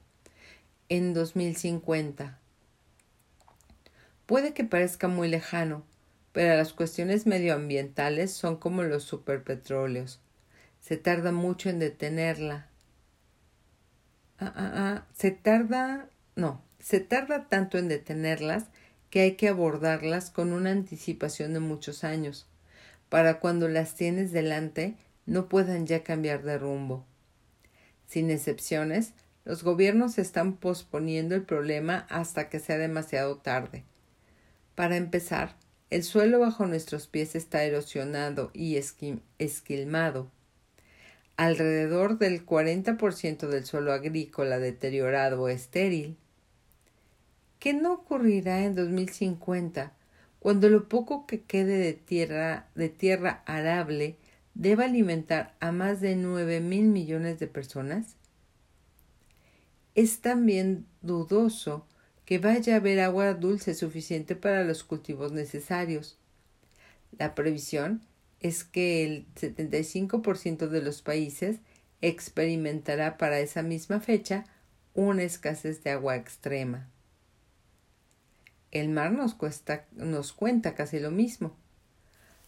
en 0.90 1.14
2050. 1.14 2.38
Puede 4.26 4.54
que 4.54 4.64
parezca 4.64 5.08
muy 5.08 5.28
lejano, 5.28 5.84
pero 6.36 6.58
las 6.58 6.74
cuestiones 6.74 7.26
medioambientales 7.26 8.30
son 8.30 8.58
como 8.58 8.84
los 8.84 9.04
superpetróleos. 9.04 10.20
Se 10.82 10.98
tarda 10.98 11.32
mucho 11.32 11.70
en 11.70 11.80
detenerla. 11.80 12.68
Ah, 14.38 14.52
ah, 14.54 14.72
ah. 14.76 15.06
Se 15.14 15.32
tarda. 15.32 16.10
No, 16.36 16.62
se 16.78 17.00
tarda 17.00 17.48
tanto 17.48 17.78
en 17.78 17.88
detenerlas 17.88 18.66
que 19.10 19.22
hay 19.22 19.36
que 19.36 19.48
abordarlas 19.48 20.30
con 20.30 20.52
una 20.52 20.72
anticipación 20.72 21.54
de 21.54 21.62
muchos 21.62 22.04
años, 22.04 22.48
para 23.08 23.40
cuando 23.40 23.70
las 23.70 23.96
tienes 23.96 24.34
delante 24.34 24.98
no 25.26 25.48
puedan 25.48 25.88
ya 25.88 26.04
cambiar 26.04 26.44
de 26.44 26.58
rumbo. 26.58 27.06
Sin 28.08 28.30
excepciones, 28.30 29.14
los 29.46 29.64
gobiernos 29.64 30.18
están 30.18 30.58
posponiendo 30.58 31.34
el 31.34 31.44
problema 31.44 32.06
hasta 32.10 32.50
que 32.50 32.60
sea 32.60 32.78
demasiado 32.78 33.38
tarde. 33.38 33.86
Para 34.76 34.98
empezar, 34.98 35.56
el 35.90 36.04
suelo 36.04 36.40
bajo 36.40 36.66
nuestros 36.66 37.08
pies 37.08 37.36
está 37.36 37.64
erosionado 37.64 38.50
y 38.54 38.78
esquilmado. 38.78 40.32
Alrededor 41.38 42.18
del 42.18 42.46
40% 42.46 43.48
del 43.48 43.66
suelo 43.66 43.94
agrícola 43.94 44.58
deteriorado 44.58 45.44
o 45.44 45.50
estéril. 45.50 46.18
¿Qué 47.60 47.74
no 47.74 47.94
ocurrirá 47.94 48.64
en 48.64 48.76
2050 48.76 49.94
cuando 50.40 50.70
lo 50.70 50.88
poco 50.88 51.26
que 51.28 51.42
quede 51.42 51.78
de 51.78 51.94
tierra, 51.94 52.68
de 52.76 52.90
tierra 52.90 53.44
arable 53.46 54.18
deba 54.54 54.86
alimentar 54.86 55.56
a 55.60 55.72
más 55.72 56.00
de 56.00 56.16
nueve 56.16 56.62
mil 56.62 56.86
millones 56.86 57.40
de 57.40 57.48
personas? 57.48 58.16
Es 59.94 60.20
también 60.20 60.86
dudoso 61.02 61.86
que 62.26 62.40
vaya 62.40 62.74
a 62.74 62.78
haber 62.78 63.00
agua 63.00 63.34
dulce 63.34 63.76
suficiente 63.76 64.36
para 64.36 64.64
los 64.64 64.84
cultivos 64.84 65.32
necesarios. 65.32 66.18
La 67.18 67.36
previsión 67.36 68.02
es 68.40 68.64
que 68.64 69.04
el 69.04 69.26
75% 69.36 70.68
de 70.68 70.82
los 70.82 71.02
países 71.02 71.60
experimentará 72.02 73.18
para 73.18 73.40
esa 73.40 73.62
misma 73.62 74.00
fecha 74.00 74.46
una 74.94 75.24
escasez 75.24 75.84
de 75.84 75.92
agua 75.92 76.16
extrema. 76.16 76.90
El 78.72 78.90
mar 78.90 79.12
nos, 79.12 79.38
nos 79.94 80.34
cuenta 80.34 80.76
casi 80.76 81.00
lo 81.00 81.12
mismo. 81.12 81.56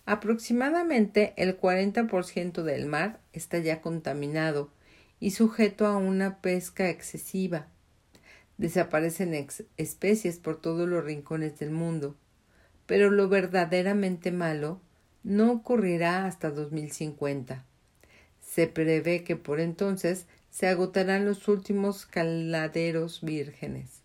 Aproximadamente 0.05 1.33
el 1.37 1.59
40% 1.59 2.63
del 2.63 2.85
mar 2.85 3.19
está 3.33 3.59
ya 3.59 3.81
contaminado 3.81 4.71
y 5.19 5.31
sujeto 5.31 5.85
a 5.85 5.97
una 5.97 6.41
pesca 6.41 6.89
excesiva. 6.89 7.67
Desaparecen 8.57 9.33
especies 9.77 10.39
por 10.39 10.59
todos 10.59 10.89
los 10.89 11.03
rincones 11.03 11.59
del 11.59 11.71
mundo, 11.71 12.15
pero 12.85 13.11
lo 13.11 13.29
verdaderamente 13.29 14.31
malo 14.31 14.81
no 15.23 15.51
ocurrirá 15.51 16.25
hasta 16.25 16.49
2050. 16.49 17.65
Se 18.41 18.67
prevé 18.67 19.23
que 19.23 19.35
por 19.35 19.59
entonces 19.59 20.25
se 20.49 20.67
agotarán 20.67 21.25
los 21.25 21.47
últimos 21.47 22.05
caladeros 22.05 23.21
vírgenes. 23.21 24.01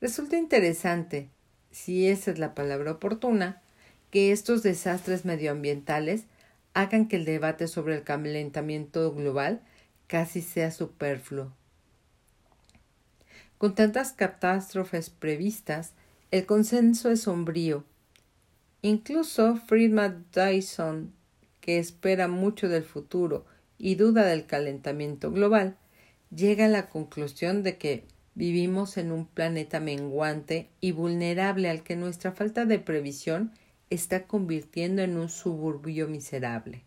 Resulta 0.00 0.36
interesante, 0.36 1.30
si 1.70 2.08
esa 2.08 2.30
es 2.30 2.38
la 2.38 2.54
palabra 2.54 2.92
oportuna, 2.92 3.62
que 4.10 4.32
estos 4.32 4.62
desastres 4.62 5.24
medioambientales 5.24 6.24
hagan 6.74 7.08
que 7.08 7.16
el 7.16 7.24
debate 7.24 7.68
sobre 7.68 7.96
el 7.96 8.04
calentamiento 8.04 9.12
global 9.14 9.62
casi 10.06 10.42
sea 10.42 10.70
superfluo. 10.70 11.57
Con 13.58 13.74
tantas 13.74 14.12
catástrofes 14.12 15.10
previstas, 15.10 15.92
el 16.30 16.46
consenso 16.46 17.10
es 17.10 17.22
sombrío. 17.22 17.84
Incluso 18.82 19.56
Friedman 19.56 20.26
Dyson, 20.32 21.12
que 21.60 21.80
espera 21.80 22.28
mucho 22.28 22.68
del 22.68 22.84
futuro 22.84 23.44
y 23.76 23.96
duda 23.96 24.24
del 24.24 24.46
calentamiento 24.46 25.32
global, 25.32 25.76
llega 26.34 26.66
a 26.66 26.68
la 26.68 26.88
conclusión 26.88 27.64
de 27.64 27.78
que 27.78 28.04
vivimos 28.36 28.96
en 28.96 29.10
un 29.10 29.26
planeta 29.26 29.80
menguante 29.80 30.68
y 30.80 30.92
vulnerable 30.92 31.68
al 31.68 31.82
que 31.82 31.96
nuestra 31.96 32.30
falta 32.30 32.64
de 32.64 32.78
previsión 32.78 33.52
está 33.90 34.28
convirtiendo 34.28 35.02
en 35.02 35.16
un 35.16 35.28
suburbio 35.28 36.06
miserable. 36.06 36.84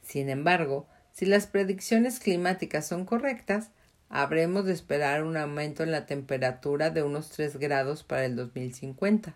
Sin 0.00 0.30
embargo, 0.30 0.86
si 1.12 1.26
las 1.26 1.46
predicciones 1.46 2.20
climáticas 2.20 2.86
son 2.86 3.04
correctas, 3.04 3.70
habremos 4.08 4.64
de 4.64 4.72
esperar 4.72 5.22
un 5.22 5.36
aumento 5.36 5.82
en 5.82 5.90
la 5.90 6.06
temperatura 6.06 6.90
de 6.90 7.02
unos 7.02 7.30
3 7.30 7.58
grados 7.58 8.04
para 8.04 8.24
el 8.24 8.36
2050. 8.36 9.34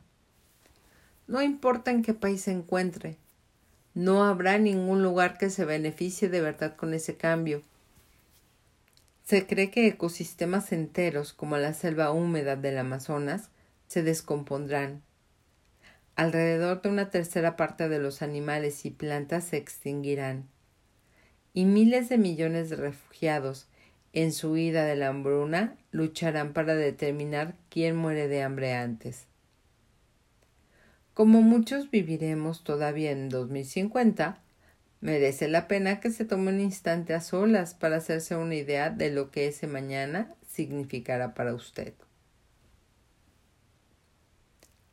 No 1.26 1.42
importa 1.42 1.90
en 1.90 2.02
qué 2.02 2.14
país 2.14 2.42
se 2.42 2.52
encuentre, 2.52 3.16
no 3.94 4.24
habrá 4.24 4.58
ningún 4.58 5.02
lugar 5.02 5.37
que 5.37 5.50
se 5.50 5.64
beneficie 5.64 6.28
de 6.28 6.40
verdad 6.40 6.76
con 6.76 6.94
ese 6.94 7.16
cambio. 7.16 7.62
Se 9.24 9.46
cree 9.46 9.70
que 9.70 9.87
ecosistemas 9.87 10.72
enteros, 10.72 11.32
como 11.32 11.56
la 11.58 11.74
selva 11.74 12.11
húmeda 12.11 12.56
del 12.56 12.78
Amazonas, 12.78 13.50
se 13.87 14.02
descompondrán 14.02 15.02
Alrededor 16.14 16.82
de 16.82 16.90
una 16.90 17.11
tercera 17.11 17.56
parte 17.56 17.88
de 17.88 17.98
los 17.98 18.20
animales 18.20 18.85
y 18.85 18.90
plantas 18.90 19.44
se 19.44 19.56
extinguirán. 19.56 20.46
Y 21.54 21.64
miles 21.64 22.11
de 22.11 22.18
millones 22.18 22.68
de 22.68 22.76
refugiados, 22.76 23.66
en 24.12 24.33
su 24.33 24.53
huida 24.53 24.85
de 24.85 24.96
la 24.96 25.09
hambruna, 25.09 25.77
lucharán 25.90 26.53
para 26.53 26.75
determinar 26.75 27.55
quién 27.70 27.96
muere 27.96 28.29
de 28.29 28.42
hambre 28.42 28.75
antes. 28.75 29.27
Como 31.14 31.42
muchos 31.42 31.90
viviremos 31.90 32.64
todavía 32.64 33.11
en 33.11 33.29
2050, 33.29 34.40
merece 35.01 35.48
la 35.48 35.68
pena 35.68 36.01
que 36.01 36.11
se 36.11 36.25
tome 36.25 36.51
un 36.51 36.61
instante 36.61 37.12
a 37.12 37.20
solas 37.20 37.75
para 37.75 37.96
hacerse 37.96 38.37
una 38.37 38.55
idea 38.55 38.88
de 38.90 39.11
lo 39.11 39.31
que 39.31 39.46
ese 39.46 39.66
mañana 39.66 40.35
significará 40.46 41.35
para 41.35 41.55
usted. 41.55 41.92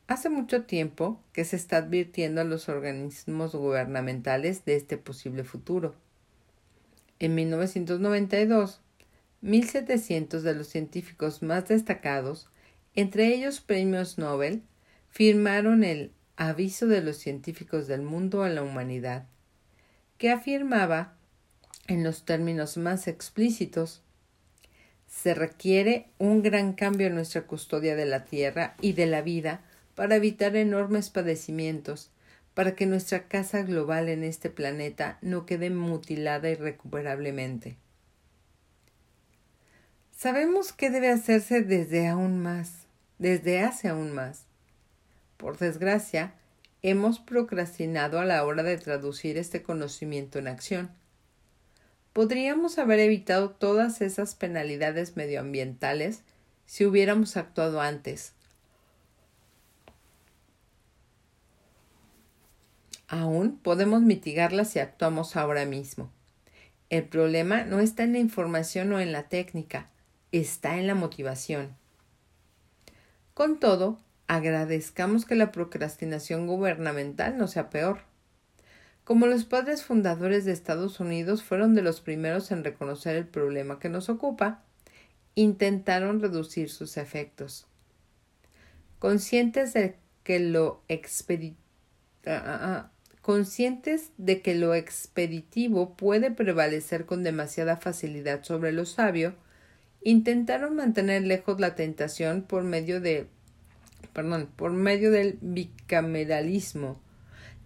Hace 0.08 0.28
mucho 0.28 0.64
tiempo 0.64 1.22
que 1.32 1.44
se 1.44 1.54
está 1.54 1.76
advirtiendo 1.76 2.40
a 2.40 2.44
los 2.44 2.68
organismos 2.68 3.54
gubernamentales 3.54 4.64
de 4.64 4.74
este 4.74 4.98
posible 4.98 5.44
futuro. 5.44 5.94
En 7.20 7.36
1992, 7.36 8.80
1.700 9.42 10.40
de 10.40 10.54
los 10.54 10.68
científicos 10.68 11.42
más 11.42 11.68
destacados, 11.68 12.48
entre 12.94 13.28
ellos 13.34 13.60
premios 13.60 14.18
Nobel, 14.18 14.62
firmaron 15.08 15.84
el 15.84 16.12
Aviso 16.36 16.86
de 16.86 17.02
los 17.02 17.18
científicos 17.18 17.86
del 17.86 18.02
mundo 18.02 18.42
a 18.42 18.48
la 18.48 18.62
humanidad, 18.62 19.26
que 20.16 20.30
afirmaba, 20.30 21.16
en 21.86 22.02
los 22.02 22.24
términos 22.24 22.76
más 22.76 23.08
explícitos, 23.08 24.02
se 25.06 25.34
requiere 25.34 26.06
un 26.18 26.42
gran 26.42 26.72
cambio 26.72 27.08
en 27.08 27.14
nuestra 27.14 27.42
custodia 27.42 27.96
de 27.96 28.06
la 28.06 28.24
Tierra 28.24 28.74
y 28.80 28.92
de 28.92 29.06
la 29.06 29.22
vida 29.22 29.62
para 29.94 30.16
evitar 30.16 30.56
enormes 30.56 31.10
padecimientos, 31.10 32.10
para 32.54 32.74
que 32.74 32.86
nuestra 32.86 33.28
casa 33.28 33.62
global 33.62 34.08
en 34.08 34.22
este 34.22 34.50
planeta 34.50 35.18
no 35.20 35.46
quede 35.46 35.70
mutilada 35.70 36.48
irrecuperablemente. 36.48 37.76
Sabemos 40.20 40.74
qué 40.74 40.90
debe 40.90 41.08
hacerse 41.08 41.62
desde 41.62 42.06
aún 42.06 42.42
más, 42.42 42.86
desde 43.16 43.62
hace 43.62 43.88
aún 43.88 44.12
más. 44.12 44.44
Por 45.38 45.56
desgracia, 45.56 46.34
hemos 46.82 47.18
procrastinado 47.18 48.20
a 48.20 48.26
la 48.26 48.44
hora 48.44 48.62
de 48.62 48.76
traducir 48.76 49.38
este 49.38 49.62
conocimiento 49.62 50.38
en 50.38 50.48
acción. 50.48 50.90
Podríamos 52.12 52.78
haber 52.78 53.00
evitado 53.00 53.48
todas 53.48 54.02
esas 54.02 54.34
penalidades 54.34 55.16
medioambientales 55.16 56.20
si 56.66 56.84
hubiéramos 56.84 57.38
actuado 57.38 57.80
antes, 57.80 58.34
Aún 63.08 63.56
podemos 63.56 64.02
mitigarla 64.02 64.66
si 64.66 64.80
actuamos 64.80 65.34
ahora 65.34 65.64
mismo. 65.64 66.10
El 66.90 67.04
problema 67.04 67.64
no 67.64 67.80
está 67.80 68.02
en 68.02 68.12
la 68.12 68.18
información 68.18 68.92
o 68.92 69.00
en 69.00 69.12
la 69.12 69.28
técnica, 69.28 69.88
está 70.32 70.78
en 70.78 70.86
la 70.86 70.94
motivación. 70.94 71.76
Con 73.34 73.58
todo, 73.58 73.98
agradezcamos 74.26 75.24
que 75.24 75.34
la 75.34 75.50
procrastinación 75.50 76.46
gubernamental 76.46 77.36
no 77.36 77.48
sea 77.48 77.70
peor. 77.70 78.02
Como 79.04 79.26
los 79.26 79.44
padres 79.44 79.82
fundadores 79.82 80.44
de 80.44 80.52
Estados 80.52 81.00
Unidos 81.00 81.42
fueron 81.42 81.74
de 81.74 81.82
los 81.82 82.00
primeros 82.00 82.52
en 82.52 82.62
reconocer 82.62 83.16
el 83.16 83.26
problema 83.26 83.80
que 83.80 83.88
nos 83.88 84.08
ocupa, 84.08 84.62
intentaron 85.34 86.20
reducir 86.20 86.70
sus 86.70 86.96
efectos. 86.96 87.66
Conscientes 88.98 89.72
de 89.72 89.96
que 90.22 90.38
lo 90.38 90.82
ah, 90.88 91.62
ah, 92.26 92.58
ah, 92.62 92.90
conscientes 93.22 94.10
de 94.18 94.42
que 94.42 94.54
lo 94.54 94.74
expeditivo 94.74 95.96
puede 95.96 96.30
prevalecer 96.30 97.06
con 97.06 97.22
demasiada 97.22 97.78
facilidad 97.78 98.44
sobre 98.44 98.72
lo 98.72 98.84
sabio, 98.84 99.34
intentaron 100.02 100.76
mantener 100.76 101.22
lejos 101.22 101.60
la 101.60 101.74
tentación 101.74 102.42
por 102.42 102.62
medio 102.62 103.00
de 103.00 103.28
perdón, 104.12 104.48
por 104.56 104.72
medio 104.72 105.10
del 105.10 105.38
bicameralismo. 105.40 107.00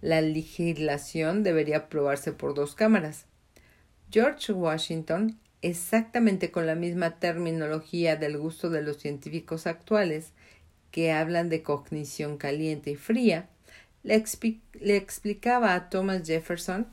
La 0.01 0.21
legislación 0.21 1.43
debería 1.43 1.77
aprobarse 1.77 2.31
por 2.31 2.53
dos 2.53 2.75
cámaras. 2.75 3.25
George 4.11 4.53
Washington, 4.53 5.39
exactamente 5.61 6.51
con 6.51 6.67
la 6.67 6.75
misma 6.75 7.19
terminología 7.19 8.15
del 8.15 8.37
gusto 8.37 8.69
de 8.69 8.81
los 8.81 8.97
científicos 8.97 9.65
actuales, 9.67 10.31
que 10.91 11.11
hablan 11.11 11.49
de 11.49 11.63
cognición 11.63 12.37
caliente 12.37 12.91
y 12.91 12.95
fría, 12.95 13.49
le, 14.03 14.23
le 14.79 14.95
explicaba 14.95 15.73
a 15.73 15.89
Thomas 15.89 16.25
Jefferson 16.25 16.87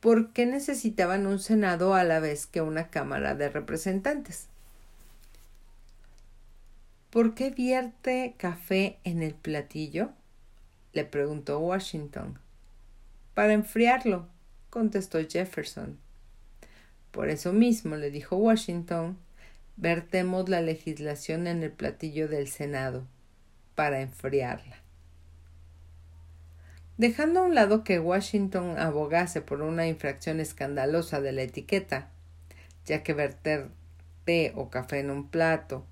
por 0.00 0.32
qué 0.32 0.44
necesitaban 0.44 1.26
un 1.26 1.38
Senado 1.38 1.94
a 1.94 2.04
la 2.04 2.20
vez 2.20 2.46
que 2.46 2.60
una 2.60 2.90
Cámara 2.90 3.34
de 3.34 3.48
Representantes. 3.48 4.48
¿Por 7.14 7.36
qué 7.36 7.50
vierte 7.50 8.34
café 8.38 8.98
en 9.04 9.22
el 9.22 9.34
platillo? 9.34 10.10
le 10.92 11.04
preguntó 11.04 11.60
Washington. 11.60 12.40
Para 13.34 13.52
enfriarlo, 13.52 14.26
contestó 14.68 15.20
Jefferson. 15.24 15.96
Por 17.12 17.30
eso 17.30 17.52
mismo, 17.52 17.94
le 17.94 18.10
dijo 18.10 18.34
Washington, 18.34 19.16
vertemos 19.76 20.48
la 20.48 20.60
legislación 20.60 21.46
en 21.46 21.62
el 21.62 21.70
platillo 21.70 22.26
del 22.26 22.48
Senado, 22.48 23.06
para 23.76 24.00
enfriarla. 24.00 24.82
Dejando 26.98 27.38
a 27.38 27.44
un 27.44 27.54
lado 27.54 27.84
que 27.84 28.00
Washington 28.00 28.76
abogase 28.76 29.40
por 29.40 29.62
una 29.62 29.86
infracción 29.86 30.40
escandalosa 30.40 31.20
de 31.20 31.30
la 31.30 31.42
etiqueta, 31.42 32.10
ya 32.86 33.04
que 33.04 33.12
verter 33.12 33.68
té 34.24 34.52
o 34.56 34.68
café 34.68 34.98
en 34.98 35.12
un 35.12 35.28
plato 35.28 35.86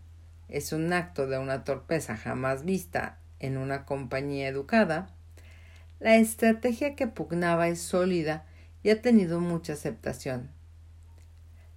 es 0.53 0.73
un 0.73 0.93
acto 0.93 1.27
de 1.27 1.38
una 1.38 1.65
torpeza 1.65 2.15
jamás 2.15 2.67
vista 2.67 3.19
en 3.41 3.57
una 3.57 3.87
compañía 3.87 4.49
educada, 4.49 5.09
la 5.99 6.17
estrategia 6.17 6.95
que 6.95 7.07
pugnaba 7.07 7.69
es 7.69 7.81
sólida 7.81 8.45
y 8.83 8.91
ha 8.91 9.01
tenido 9.01 9.41
mucha 9.41 9.73
aceptación. 9.73 10.51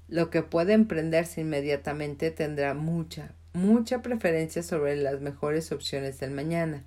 Lo 0.09 0.29
que 0.29 0.41
puede 0.43 0.73
emprenderse 0.73 1.39
inmediatamente 1.39 2.31
tendrá 2.31 2.73
mucha, 2.73 3.31
mucha 3.53 4.01
preferencia 4.01 4.61
sobre 4.61 4.97
las 4.97 5.21
mejores 5.21 5.71
opciones 5.71 6.19
del 6.19 6.31
mañana. 6.31 6.83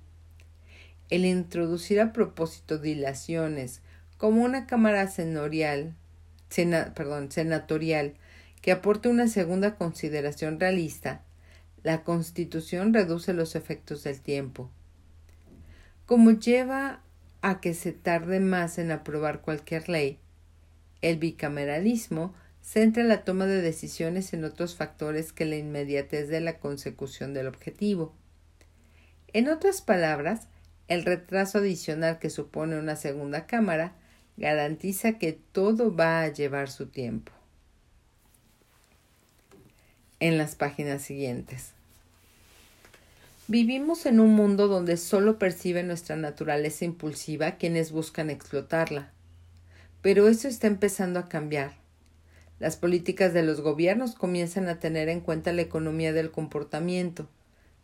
El 1.09 1.25
introducir 1.25 2.01
a 2.01 2.13
propósito 2.13 2.77
dilaciones 2.77 3.81
como 4.17 4.43
una 4.43 4.67
cámara 4.67 5.07
senatorial 5.07 5.95
que 8.61 8.71
aporte 8.71 9.09
una 9.09 9.27
segunda 9.27 9.75
consideración 9.75 10.59
realista 10.59 11.23
la 11.83 12.03
Constitución 12.03 12.93
reduce 12.93 13.33
los 13.33 13.55
efectos 13.55 14.03
del 14.03 14.21
tiempo. 14.21 14.69
Como 16.05 16.31
lleva 16.31 17.01
a 17.41 17.61
que 17.61 17.73
se 17.73 17.91
tarde 17.91 18.39
más 18.39 18.77
en 18.79 18.91
aprobar 18.91 19.41
cualquier 19.41 19.89
ley, 19.89 20.19
el 21.01 21.17
bicameralismo 21.17 22.33
centra 22.61 23.03
la 23.03 23.23
toma 23.23 23.45
de 23.45 23.61
decisiones 23.61 24.33
en 24.33 24.43
otros 24.43 24.75
factores 24.75 25.31
que 25.31 25.45
la 25.45 25.55
inmediatez 25.55 26.27
de 26.27 26.41
la 26.41 26.59
consecución 26.59 27.33
del 27.33 27.47
objetivo. 27.47 28.13
En 29.31 29.47
otras 29.47 29.81
palabras, 29.81 30.47
el 30.87 31.05
retraso 31.05 31.59
adicional 31.59 32.19
que 32.19 32.29
supone 32.29 32.77
una 32.77 32.95
segunda 32.95 33.45
cámara 33.45 33.93
garantiza 34.37 35.17
que 35.17 35.33
todo 35.33 35.95
va 35.95 36.21
a 36.21 36.33
llevar 36.33 36.69
su 36.69 36.87
tiempo 36.87 37.38
en 40.19 40.37
las 40.37 40.55
páginas 40.55 41.01
siguientes. 41.01 41.71
Vivimos 43.47 44.05
en 44.05 44.19
un 44.19 44.35
mundo 44.35 44.67
donde 44.67 44.95
solo 44.95 45.39
percibe 45.39 45.81
nuestra 45.81 46.15
naturaleza 46.15 46.85
impulsiva 46.85 47.53
quienes 47.53 47.91
buscan 47.91 48.29
explotarla. 48.29 49.11
Pero 50.01 50.27
eso 50.27 50.47
está 50.47 50.67
empezando 50.67 51.19
a 51.19 51.27
cambiar. 51.27 51.73
Las 52.59 52.77
políticas 52.77 53.33
de 53.33 53.41
los 53.41 53.61
gobiernos 53.61 54.13
comienzan 54.13 54.67
a 54.67 54.79
tener 54.79 55.09
en 55.09 55.21
cuenta 55.21 55.51
la 55.51 55.61
economía 55.61 56.13
del 56.13 56.29
comportamiento, 56.29 57.27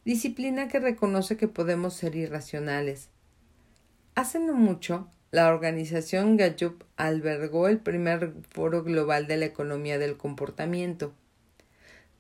disciplina 0.04 0.68
que 0.68 0.80
reconoce 0.80 1.36
que 1.36 1.48
podemos 1.48 1.96
ser 1.96 2.16
irracionales. 2.16 3.10
Hace 4.14 4.40
no 4.40 4.54
mucho, 4.54 5.10
la 5.32 5.50
organización 5.50 6.38
Gallup 6.38 6.84
albergó 6.96 7.68
el 7.68 7.80
primer 7.80 8.34
foro 8.52 8.84
global 8.84 9.28
de 9.28 9.38
la 9.38 9.46
economía 9.46 9.98
del 9.98 10.16
comportamiento. 10.16 11.14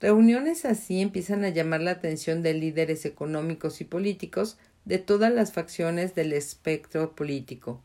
Reuniones 0.05 0.65
así 0.65 1.01
empiezan 1.01 1.43
a 1.45 1.49
llamar 1.49 1.81
la 1.81 1.89
atención 1.89 2.43
de 2.43 2.53
líderes 2.53 3.05
económicos 3.05 3.81
y 3.81 3.85
políticos 3.85 4.59
de 4.85 4.99
todas 4.99 5.33
las 5.33 5.51
facciones 5.51 6.13
del 6.13 6.31
espectro 6.31 7.15
político. 7.15 7.81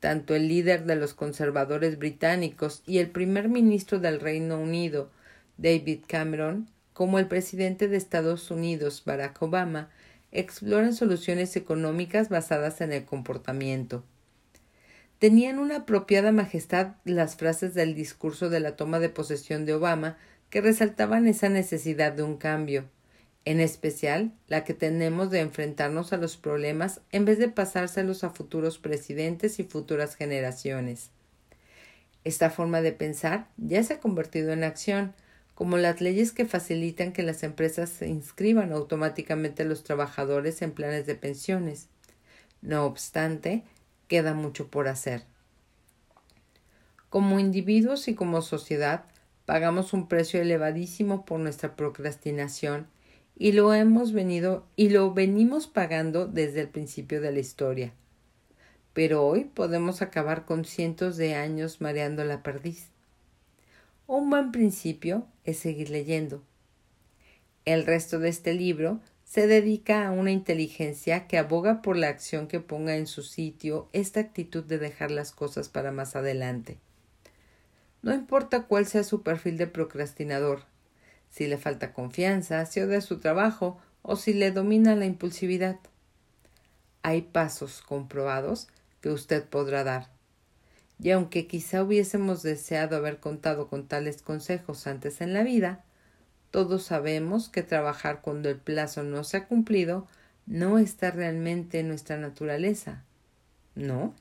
Tanto 0.00 0.34
el 0.34 0.48
líder 0.48 0.84
de 0.84 0.96
los 0.96 1.14
conservadores 1.14 1.96
británicos 1.96 2.82
y 2.88 2.98
el 2.98 3.08
primer 3.08 3.48
ministro 3.48 4.00
del 4.00 4.18
Reino 4.18 4.58
Unido, 4.58 5.12
David 5.56 6.00
Cameron, 6.08 6.68
como 6.92 7.20
el 7.20 7.28
presidente 7.28 7.86
de 7.86 7.98
Estados 7.98 8.50
Unidos, 8.50 9.04
Barack 9.06 9.40
Obama, 9.40 9.90
exploran 10.32 10.92
soluciones 10.92 11.54
económicas 11.54 12.30
basadas 12.30 12.80
en 12.80 12.90
el 12.90 13.04
comportamiento. 13.04 14.02
Tenían 15.20 15.60
una 15.60 15.76
apropiada 15.76 16.32
majestad 16.32 16.96
las 17.04 17.36
frases 17.36 17.74
del 17.74 17.94
discurso 17.94 18.50
de 18.50 18.58
la 18.58 18.74
toma 18.74 18.98
de 18.98 19.08
posesión 19.08 19.64
de 19.66 19.74
Obama 19.74 20.18
que 20.54 20.60
resaltaban 20.60 21.26
esa 21.26 21.48
necesidad 21.48 22.12
de 22.12 22.22
un 22.22 22.36
cambio, 22.36 22.84
en 23.44 23.58
especial 23.58 24.30
la 24.46 24.62
que 24.62 24.72
tenemos 24.72 25.32
de 25.32 25.40
enfrentarnos 25.40 26.12
a 26.12 26.16
los 26.16 26.36
problemas 26.36 27.00
en 27.10 27.24
vez 27.24 27.40
de 27.40 27.48
pasárselos 27.48 28.22
a 28.22 28.30
futuros 28.30 28.78
presidentes 28.78 29.58
y 29.58 29.64
futuras 29.64 30.14
generaciones. 30.14 31.10
Esta 32.22 32.50
forma 32.50 32.82
de 32.82 32.92
pensar 32.92 33.48
ya 33.56 33.82
se 33.82 33.94
ha 33.94 33.98
convertido 33.98 34.52
en 34.52 34.62
acción, 34.62 35.12
como 35.56 35.76
las 35.76 36.00
leyes 36.00 36.30
que 36.30 36.46
facilitan 36.46 37.12
que 37.12 37.24
las 37.24 37.42
empresas 37.42 37.88
se 37.88 38.06
inscriban 38.06 38.70
automáticamente 38.70 39.64
a 39.64 39.66
los 39.66 39.82
trabajadores 39.82 40.62
en 40.62 40.70
planes 40.70 41.04
de 41.04 41.16
pensiones. 41.16 41.88
No 42.62 42.84
obstante, 42.84 43.64
queda 44.06 44.34
mucho 44.34 44.68
por 44.68 44.86
hacer. 44.86 45.24
Como 47.10 47.40
individuos 47.40 48.06
y 48.06 48.14
como 48.14 48.40
sociedad, 48.40 49.06
Pagamos 49.46 49.92
un 49.92 50.08
precio 50.08 50.40
elevadísimo 50.40 51.26
por 51.26 51.38
nuestra 51.38 51.76
procrastinación 51.76 52.86
y 53.36 53.52
lo 53.52 53.74
hemos 53.74 54.12
venido 54.12 54.66
y 54.74 54.88
lo 54.88 55.12
venimos 55.12 55.66
pagando 55.66 56.26
desde 56.26 56.60
el 56.60 56.68
principio 56.68 57.20
de 57.20 57.32
la 57.32 57.40
historia. 57.40 57.92
Pero 58.94 59.26
hoy 59.26 59.44
podemos 59.44 60.02
acabar 60.02 60.46
con 60.46 60.64
cientos 60.64 61.16
de 61.16 61.34
años 61.34 61.80
mareando 61.80 62.24
la 62.24 62.42
perdiz. 62.42 62.88
Un 64.06 64.30
buen 64.30 64.52
principio 64.52 65.26
es 65.44 65.58
seguir 65.58 65.90
leyendo. 65.90 66.42
El 67.64 67.84
resto 67.84 68.18
de 68.18 68.28
este 68.28 68.54
libro 68.54 69.00
se 69.24 69.46
dedica 69.46 70.06
a 70.06 70.10
una 70.10 70.30
inteligencia 70.30 71.26
que 71.26 71.38
aboga 71.38 71.82
por 71.82 71.96
la 71.96 72.08
acción 72.08 72.46
que 72.46 72.60
ponga 72.60 72.96
en 72.96 73.06
su 73.06 73.22
sitio 73.22 73.88
esta 73.92 74.20
actitud 74.20 74.64
de 74.64 74.78
dejar 74.78 75.10
las 75.10 75.32
cosas 75.32 75.68
para 75.68 75.90
más 75.90 76.14
adelante. 76.14 76.78
No 78.04 78.12
importa 78.12 78.64
cuál 78.64 78.84
sea 78.84 79.02
su 79.02 79.22
perfil 79.22 79.56
de 79.56 79.66
procrastinador, 79.66 80.64
si 81.30 81.46
le 81.46 81.56
falta 81.56 81.94
confianza, 81.94 82.66
si 82.66 82.80
odia 82.80 83.00
su 83.00 83.18
trabajo 83.18 83.80
o 84.02 84.16
si 84.16 84.34
le 84.34 84.50
domina 84.50 84.94
la 84.94 85.06
impulsividad. 85.06 85.78
Hay 87.02 87.22
pasos 87.22 87.80
comprobados 87.80 88.68
que 89.00 89.08
usted 89.08 89.42
podrá 89.48 89.84
dar. 89.84 90.10
Y 91.00 91.12
aunque 91.12 91.46
quizá 91.46 91.82
hubiésemos 91.82 92.42
deseado 92.42 92.98
haber 92.98 93.20
contado 93.20 93.68
con 93.68 93.88
tales 93.88 94.20
consejos 94.20 94.86
antes 94.86 95.22
en 95.22 95.32
la 95.32 95.42
vida, 95.42 95.82
todos 96.50 96.82
sabemos 96.82 97.48
que 97.48 97.62
trabajar 97.62 98.20
cuando 98.20 98.50
el 98.50 98.58
plazo 98.58 99.02
no 99.02 99.24
se 99.24 99.38
ha 99.38 99.48
cumplido 99.48 100.06
no 100.44 100.76
está 100.76 101.10
realmente 101.10 101.80
en 101.80 101.88
nuestra 101.88 102.18
naturaleza. 102.18 103.02
¿No? 103.74 104.14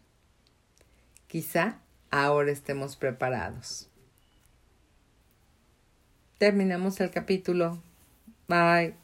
Quizá 1.28 1.83
ahora 2.14 2.52
estemos 2.52 2.96
preparados. 2.96 3.90
Terminamos 6.38 7.00
el 7.00 7.10
capítulo. 7.10 7.82
Bye. 8.48 9.03